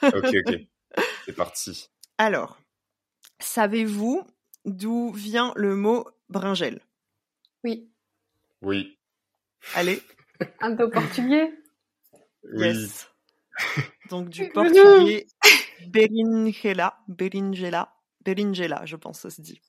[0.03, 0.59] ok, ok.
[1.25, 1.89] C'est parti.
[2.19, 2.59] Alors,
[3.39, 4.27] savez-vous
[4.65, 6.81] d'où vient le mot bringel?
[7.63, 7.89] Oui.
[8.61, 8.99] Oui.
[9.75, 10.01] Allez.
[10.61, 11.51] Indo-portugais
[12.53, 13.09] Yes.
[14.09, 15.25] Donc du portugais
[15.87, 17.93] berinjela, berinjela,
[18.23, 19.61] berinjela, je pense ça se dit.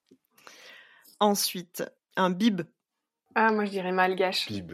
[1.20, 1.84] Ensuite,
[2.16, 2.62] un bib.
[3.34, 4.48] Ah, moi je dirais malgache.
[4.48, 4.72] Bib.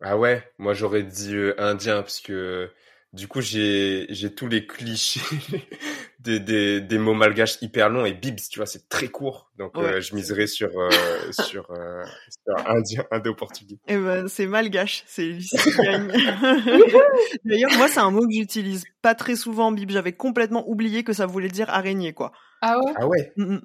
[0.00, 2.70] Ah ouais, moi j'aurais dit euh, indien parce que
[3.12, 5.20] du coup, j'ai j'ai tous les clichés
[6.20, 9.50] des, des, des mots malgaches hyper longs et bibs, tu vois, c'est très court.
[9.56, 10.90] Donc, euh, je miserais sur euh,
[11.30, 13.78] sur, euh, sur indien, indo-portugais.
[13.88, 15.48] Eh ben, c'est malgache, c'est lui
[15.82, 16.08] gagne.
[17.44, 19.90] D'ailleurs, moi, c'est un mot que j'utilise pas très souvent, bib.
[19.90, 22.32] J'avais complètement oublié que ça voulait dire araignée, quoi.
[22.60, 22.92] Ah ouais?
[22.96, 23.32] Ah ouais?
[23.36, 23.62] Mm, mm.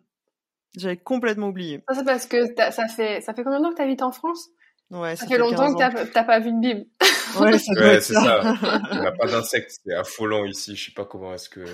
[0.77, 1.83] J'avais complètement oublié.
[1.89, 4.11] Ça, c'est parce que ça fait ça fait combien de temps que tu habites en
[4.11, 4.49] France?
[4.89, 6.87] Ouais, ça, fait, longtemps que t'as pas vu de bib.
[7.39, 8.55] Ouais, c'est ça.
[8.91, 10.75] On n'a pas d'insectes, c'est affolant ici.
[10.75, 11.65] Je sais pas comment est-ce que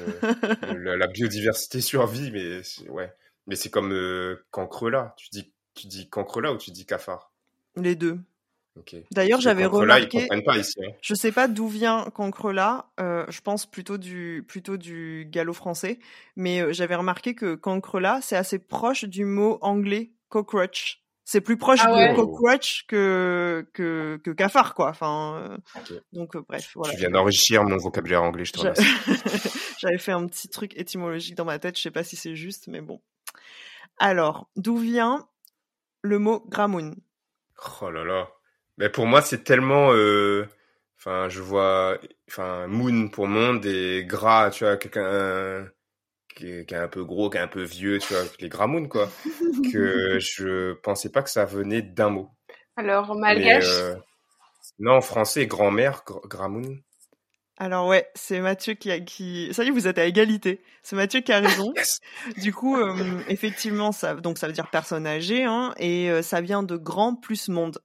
[0.75, 3.13] la, biodiversité survit, mais ouais.
[3.47, 5.15] Mais c'est comme euh, cancrela.
[5.17, 7.31] Tu dis, tu dis cancrela ou tu dis cafard
[7.75, 8.19] Les deux.
[9.11, 10.27] D'ailleurs, j'avais remarqué.
[10.45, 10.91] Pas ici, hein.
[11.01, 12.89] Je sais pas d'où vient cancrela.
[12.99, 15.99] Euh, je pense plutôt du plutôt du gallo français,
[16.35, 21.01] mais euh, j'avais remarqué que cancrela c'est assez proche du mot anglais cockroach.
[21.31, 24.89] C'est plus proche ah de cockroach que, que, que cafard, quoi.
[24.89, 25.59] Enfin,
[25.91, 26.91] euh, donc euh, bref, voilà.
[26.91, 28.83] Tu viens d'enrichir mon vocabulaire anglais, je te remercie.
[29.79, 32.67] J'avais fait un petit truc étymologique dans ma tête, je sais pas si c'est juste,
[32.67, 32.99] mais bon.
[33.99, 35.27] Alors, d'où vient
[36.01, 36.95] le mot gramoun?
[37.79, 38.29] Oh là là.
[38.79, 39.93] Mais pour moi, c'est tellement.
[39.93, 40.47] Euh...
[40.97, 41.99] Enfin, je vois.
[42.27, 45.69] Enfin, moon pour monde et gras, tu vois, quelqu'un
[46.35, 48.49] qui est, qui est un peu gros, qui est un peu vieux, tu vois, les
[48.49, 49.09] Gramoun, quoi,
[49.71, 52.29] que je pensais pas que ça venait d'un mot.
[52.75, 53.65] Alors, malgache?
[53.67, 53.95] euh,
[54.79, 56.79] non, en français, grand-mère, gr- Gramoun.
[57.61, 59.53] Alors ouais, c'est Mathieu qui a qui.
[59.53, 60.63] Ça y est, vous êtes à égalité.
[60.81, 61.73] C'est Mathieu qui a raison.
[61.75, 61.99] Yes.
[62.37, 66.39] Du coup, euh, effectivement, ça donc ça veut dire personne âgée, hein, et euh, ça
[66.39, 67.79] vient de grand plus monde.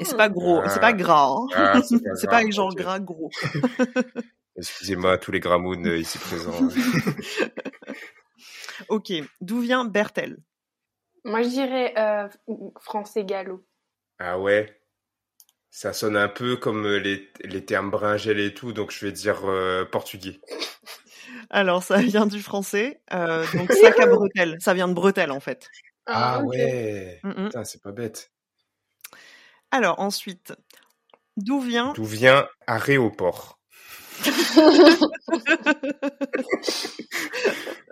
[0.00, 0.68] Et c'est pas gros, Ah.
[0.70, 1.28] c'est pas gras.
[1.30, 1.46] hein.
[1.54, 3.30] Ah, c'est pas pas genre gras gros.
[4.58, 6.52] Excusez-moi, tous les Gramoun euh, ici présents.
[8.88, 10.38] Ok, d'où vient Bertel?
[11.24, 12.28] Moi, je dirais euh,
[12.80, 13.66] français gallo.
[14.18, 14.80] ah ouais?
[15.70, 19.12] Ça sonne un peu comme euh, les, les termes bringel et tout, donc je vais
[19.12, 20.40] dire euh, portugais.
[21.50, 24.56] Alors ça vient du français, euh, donc sac à bretelles.
[24.60, 25.68] Ça vient de bretelles en fait.
[26.06, 26.48] Ah, ok.
[26.50, 27.44] ouais Mm, mm.
[27.46, 28.32] Putain, c'est pas bête.
[29.70, 30.54] Alors ensuite,
[31.36, 33.57] d'où vient D'où vient aéroport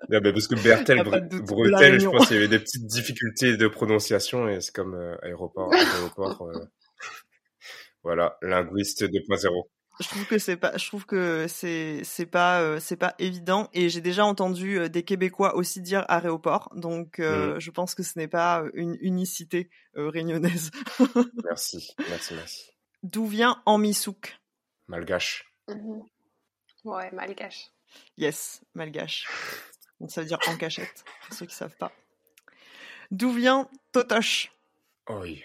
[0.08, 3.66] Non, mais parce que Bertel, Bretel, je pense qu'il y avait des petites difficultés de
[3.68, 6.42] prononciation et c'est comme euh, aéroport, aéroport.
[6.42, 6.64] euh,
[8.04, 9.68] Voilà, linguiste 2.0.
[9.98, 13.70] Je trouve que c'est pas, je trouve que c'est c'est pas euh, c'est pas évident
[13.72, 18.02] et j'ai déjà entendu euh, des Québécois aussi dire aéroport, donc euh, je pense que
[18.02, 20.70] ce n'est pas une unicité euh, réunionnaise.
[21.44, 22.70] Merci, merci, merci.
[23.02, 24.36] D'où vient Amisouk?
[24.86, 25.50] Malgache.
[25.68, 26.02] Mhm.
[26.86, 27.72] Ouais, malgache.
[28.16, 29.26] Yes, malgache.
[30.00, 31.90] Donc ça veut dire en cachette pour ceux qui savent pas.
[33.10, 34.52] D'où vient Totoche?
[35.08, 35.42] Oi.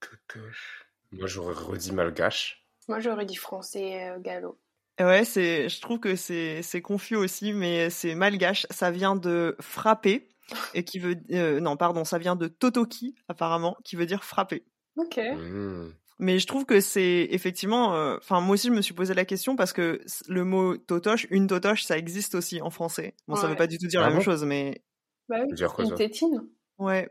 [0.00, 0.86] Totoche.
[1.10, 2.64] Moi, j'aurais redit malgache.
[2.86, 4.56] Moi, j'aurais dit français euh, gallo.
[5.00, 8.64] Ouais, c'est, je trouve que c'est, c'est confus aussi, mais c'est malgache.
[8.70, 10.28] Ça vient de frapper
[10.74, 14.64] et qui veut, euh, non, pardon, ça vient de totoki apparemment, qui veut dire frapper.
[14.96, 15.18] Ok.
[15.18, 15.90] Hmm.
[16.20, 19.24] Mais je trouve que c'est effectivement, euh, enfin moi aussi je me suis posé la
[19.24, 23.14] question parce que le mot totoche, une totoche, ça existe aussi en français.
[23.28, 23.50] Bon, ça Ouais.
[23.50, 24.82] veut pas du tout dire Ah la même chose, mais
[25.28, 25.96] Bah Ça oui, veut dire quoi, une ça?
[25.96, 26.48] tétine.
[26.78, 27.08] ouais.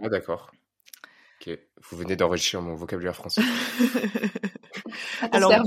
[0.00, 0.52] Ah, d'accord.
[1.40, 1.58] Ok.
[1.90, 3.42] Vous venez d'enrichir mon vocabulaire français.
[5.32, 5.64] Alors, Alors.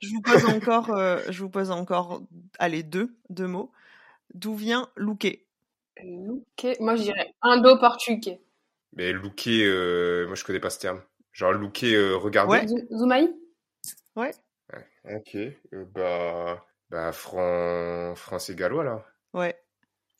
[0.00, 2.22] Je vous pose encore, euh, je vous pose encore,
[2.58, 3.72] allez deux, deux mots.
[4.34, 5.46] D'où vient looker
[6.02, 6.66] Ok.
[6.80, 8.40] Moi, je dirais indo-portugais.
[8.92, 11.00] Mais looker, euh, moi, je connais pas ce terme.
[11.34, 12.50] Genre looker, euh, regarder.
[12.52, 12.66] Ouais.
[12.66, 13.28] Zou- Zoumaï?
[14.16, 15.34] Ok.
[15.36, 18.14] Euh, bah, bah, fran...
[18.14, 19.04] français gallois, là.
[19.34, 19.60] Ouais,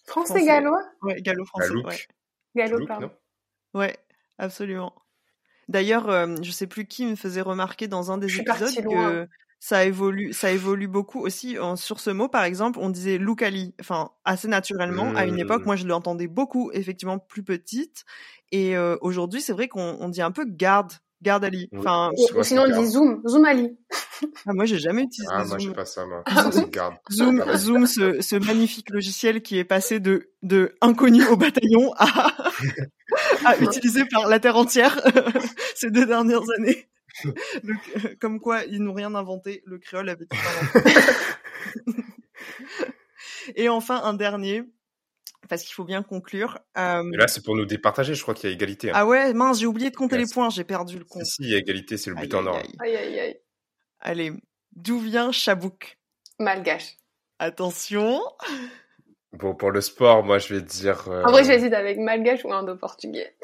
[0.07, 0.83] Français gallois?
[1.01, 1.73] Ouais, gallo français.
[1.73, 1.87] look.
[1.87, 1.97] ouais.
[2.55, 3.11] Gallo, Look, pardon.
[3.73, 3.97] Ouais,
[4.37, 4.95] absolument.
[5.69, 8.75] D'ailleurs, euh, je sais plus qui me faisait remarquer dans un des Je suis épisodes
[8.77, 9.27] que loin.
[9.67, 11.59] Ça évolue, ça évolue beaucoup aussi.
[11.59, 15.15] En- sur ce mot, par exemple, on disait Lucali, enfin assez naturellement.
[15.17, 15.67] À une époque, Mm.
[15.67, 18.05] moi, je l'entendais beaucoup, effectivement, plus petite.
[18.53, 20.93] Et euh, aujourd'hui, c'est vrai qu'on on dit un peu garde,
[21.23, 21.71] garde Ali.
[21.73, 21.79] Oui.
[21.79, 22.85] Enfin, Ou- Soit ou sinon, on dit garde.
[22.85, 23.23] Zoom.
[23.27, 23.79] Zoomali.
[24.47, 25.71] ah, moi, j'ai jamais utilisé Ah, moi, je Zoom.
[25.73, 26.23] sais pas ça, moi.
[26.27, 26.97] Ah, C'est garde.
[27.11, 27.57] Zoom, Ah.
[27.57, 32.33] Zoom, ce, ce magnifique logiciel qui est passé de, de inconnu au bataillon à,
[33.47, 35.01] à utilisé par la terre entière
[35.75, 36.87] ces deux dernières années.
[37.65, 40.91] Euh, comme quoi, ils n'ont rien inventé, le créole avait tout inventé.
[43.57, 44.62] Et enfin, un dernier,
[45.49, 46.59] parce qu'il faut bien conclure.
[46.79, 48.15] euh, Et là, c'est pour nous départager.
[48.15, 48.91] Je crois qu'il y a égalité.
[48.91, 48.95] hein.
[48.97, 51.25] Ah ouais, mince, j'ai oublié de compter les points, j'ai perdu le compte.
[51.25, 52.57] Si, il y a égalité, c'est le but Aïe, en or.
[52.57, 52.97] aïe, aïe.
[52.97, 53.41] Aïe, aïe, aïe.
[54.01, 54.33] Allez,
[54.73, 55.99] d'où vient Chabouk?
[56.39, 56.97] Malgache.
[57.39, 58.21] Attention.
[59.33, 61.09] Bon, pour le sport, moi, je vais dire.
[61.09, 63.37] euh, En vrai, j'hésite avec malgache ou indo-portugais.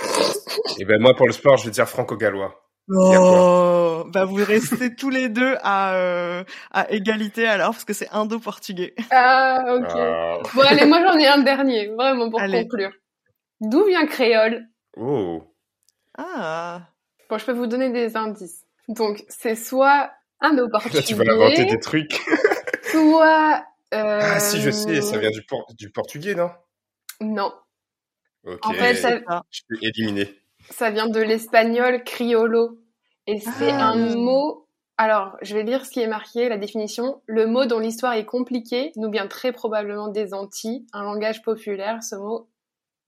[0.78, 2.59] Et ben, moi, pour le sport, je vais dire franco-gallois.
[2.88, 8.08] Oh, bah vous restez tous les deux à, euh, à égalité alors parce que c'est
[8.10, 8.94] indo-portugais.
[9.10, 9.84] Ah, ok.
[9.90, 12.62] Ah, Bon, allez, moi, j'en ai un dernier, vraiment, pour Allez.
[12.62, 12.90] conclure.
[13.60, 14.66] D'où vient créole?
[14.96, 15.44] Oh.
[16.18, 16.82] Ah,
[17.28, 18.64] Bon, je peux vous donner des indices.
[18.88, 20.10] Donc, c'est soit
[20.40, 22.20] indo-portugais, Là, tu vas inventer des trucs.
[22.90, 23.64] soit...
[23.94, 26.50] euh, Ah, si, je sais, ça vient du, por- du portugais, non?
[27.20, 27.52] Non.
[28.44, 28.58] Ok.
[28.64, 29.42] En fait, ça- c'est ça.
[29.50, 30.39] Je suis éliminé.
[30.70, 32.78] Ça vient de l'espagnol criollo.
[33.26, 33.90] Et c'est Ah.
[33.90, 34.66] un mot.
[34.96, 37.22] Alors, je vais lire ce qui est marqué, la définition.
[37.26, 42.02] Le mot dont l'histoire est compliquée nous vient très probablement des Antilles, un langage populaire.
[42.02, 42.48] Ce mot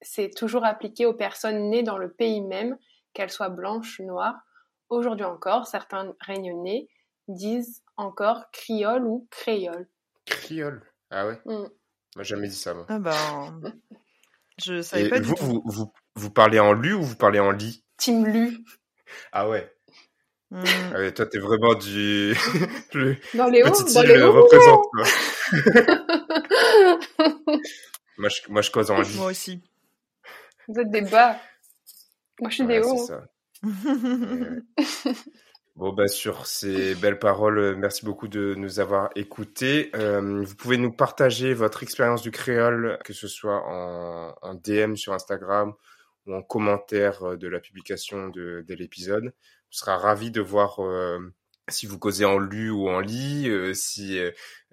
[0.01, 2.79] s'est toujours appliqué aux personnes nées dans le pays même,
[3.13, 4.41] qu'elles soient blanches, noires.
[4.89, 6.89] Aujourd'hui encore, certains réunionnais
[7.29, 9.87] disent encore criole ou créole.
[10.25, 10.83] Créole.
[11.11, 11.39] Ah ouais.
[11.45, 11.69] Moi,
[12.19, 12.87] j'ai jamais dit ça, moi.
[12.89, 13.73] Ah ben,
[14.63, 15.45] je savais Et pas du vous, tout.
[15.45, 17.85] vous, vous, vous parlez en lu ou vous parlez en lit?
[17.97, 18.59] Tim Lu.
[19.33, 19.71] Ah ouais.
[20.51, 20.63] Hmm.
[20.95, 22.35] Ah ouais, toi, t'es vraiment du...
[22.95, 24.33] le Dans les hauts, dans les hauts.
[24.33, 24.85] représente,
[28.19, 29.17] moi, je, moi, je cause en lit.
[29.17, 29.63] Moi aussi.
[30.69, 31.39] Vous êtes des bas.
[32.41, 33.07] Moi, je suis Ouais, des c'est hauts.
[33.07, 33.25] ça.
[33.65, 34.61] Euh,
[35.75, 39.91] Bon, bah, sur ces belles paroles, euh, merci beaucoup de nous avoir écoutés.
[39.95, 44.97] Euh, vous pouvez nous partager votre expérience du créole, que ce soit en, en, DM
[44.97, 45.73] sur Instagram
[46.27, 49.33] ou en commentaire euh, de la publication de, de l'épisode.
[49.73, 51.19] On sera ravi de voir euh,
[51.69, 54.19] si vous causez en lu ou en lit, euh, si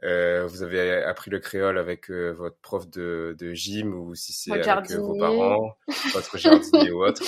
[0.04, 4.52] euh, vous avez appris le créole avec votre prof de, de gym ou si c'est
[4.52, 5.78] avec vos parents,
[6.14, 7.24] votre jardinier ou autre.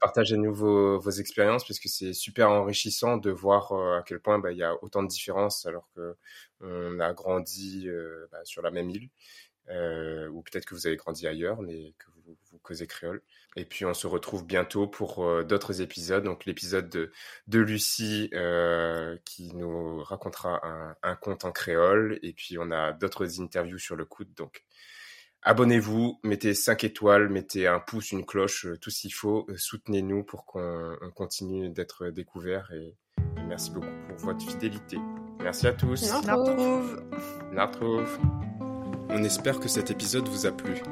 [0.00, 4.56] Partagez-nous vos, vos expériences puisque c'est super enrichissant de voir à quel point bah, il
[4.56, 6.16] y a autant de différences alors que
[6.62, 7.86] on a grandi
[8.32, 9.10] bah, sur la même île
[9.70, 13.22] ou peut-être que vous avez grandi ailleurs mais que vous, vous causez créole.
[13.56, 16.24] Et puis on se retrouve bientôt pour d'autres épisodes.
[16.24, 17.12] Donc l'épisode de,
[17.46, 18.30] de Lucie
[19.24, 22.18] qui nous racontera un, un conte en créole.
[22.22, 24.32] Et puis on a d'autres interviews sur le coude.
[24.34, 24.64] Donc
[25.46, 29.44] Abonnez-vous, mettez 5 étoiles, mettez un pouce, une cloche, euh, tout ce qu'il faut.
[29.50, 32.96] Euh, soutenez-nous pour qu'on continue d'être découverts et,
[33.46, 34.96] merci beaucoup pour votre fidélité.
[35.40, 36.10] Merci à tous.
[37.52, 38.18] Nartrouve.
[38.50, 38.53] On
[39.24, 40.82] espère que cet épisode vous a plu.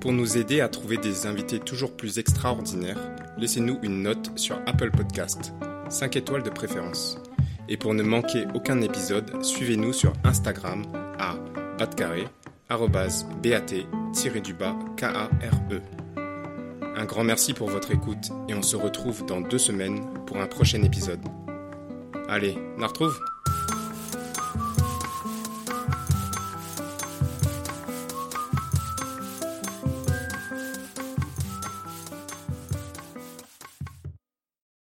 [0.00, 3.00] Pour nous aider à trouver des invités toujours plus extraordinaires,
[3.38, 5.52] laissez-nous une note sur Apple Podcast,
[5.88, 7.18] 5 étoiles de préférence.
[7.68, 10.84] Et pour ne manquer aucun épisode, suivez-nous sur Instagram
[11.18, 11.34] à
[11.78, 12.26] batcarré
[14.58, 15.30] bat-kare.
[16.96, 20.46] Un grand merci pour votre écoute et on se retrouve dans deux semaines pour un
[20.46, 21.20] prochain épisode.
[22.28, 23.18] Allez, on retrouve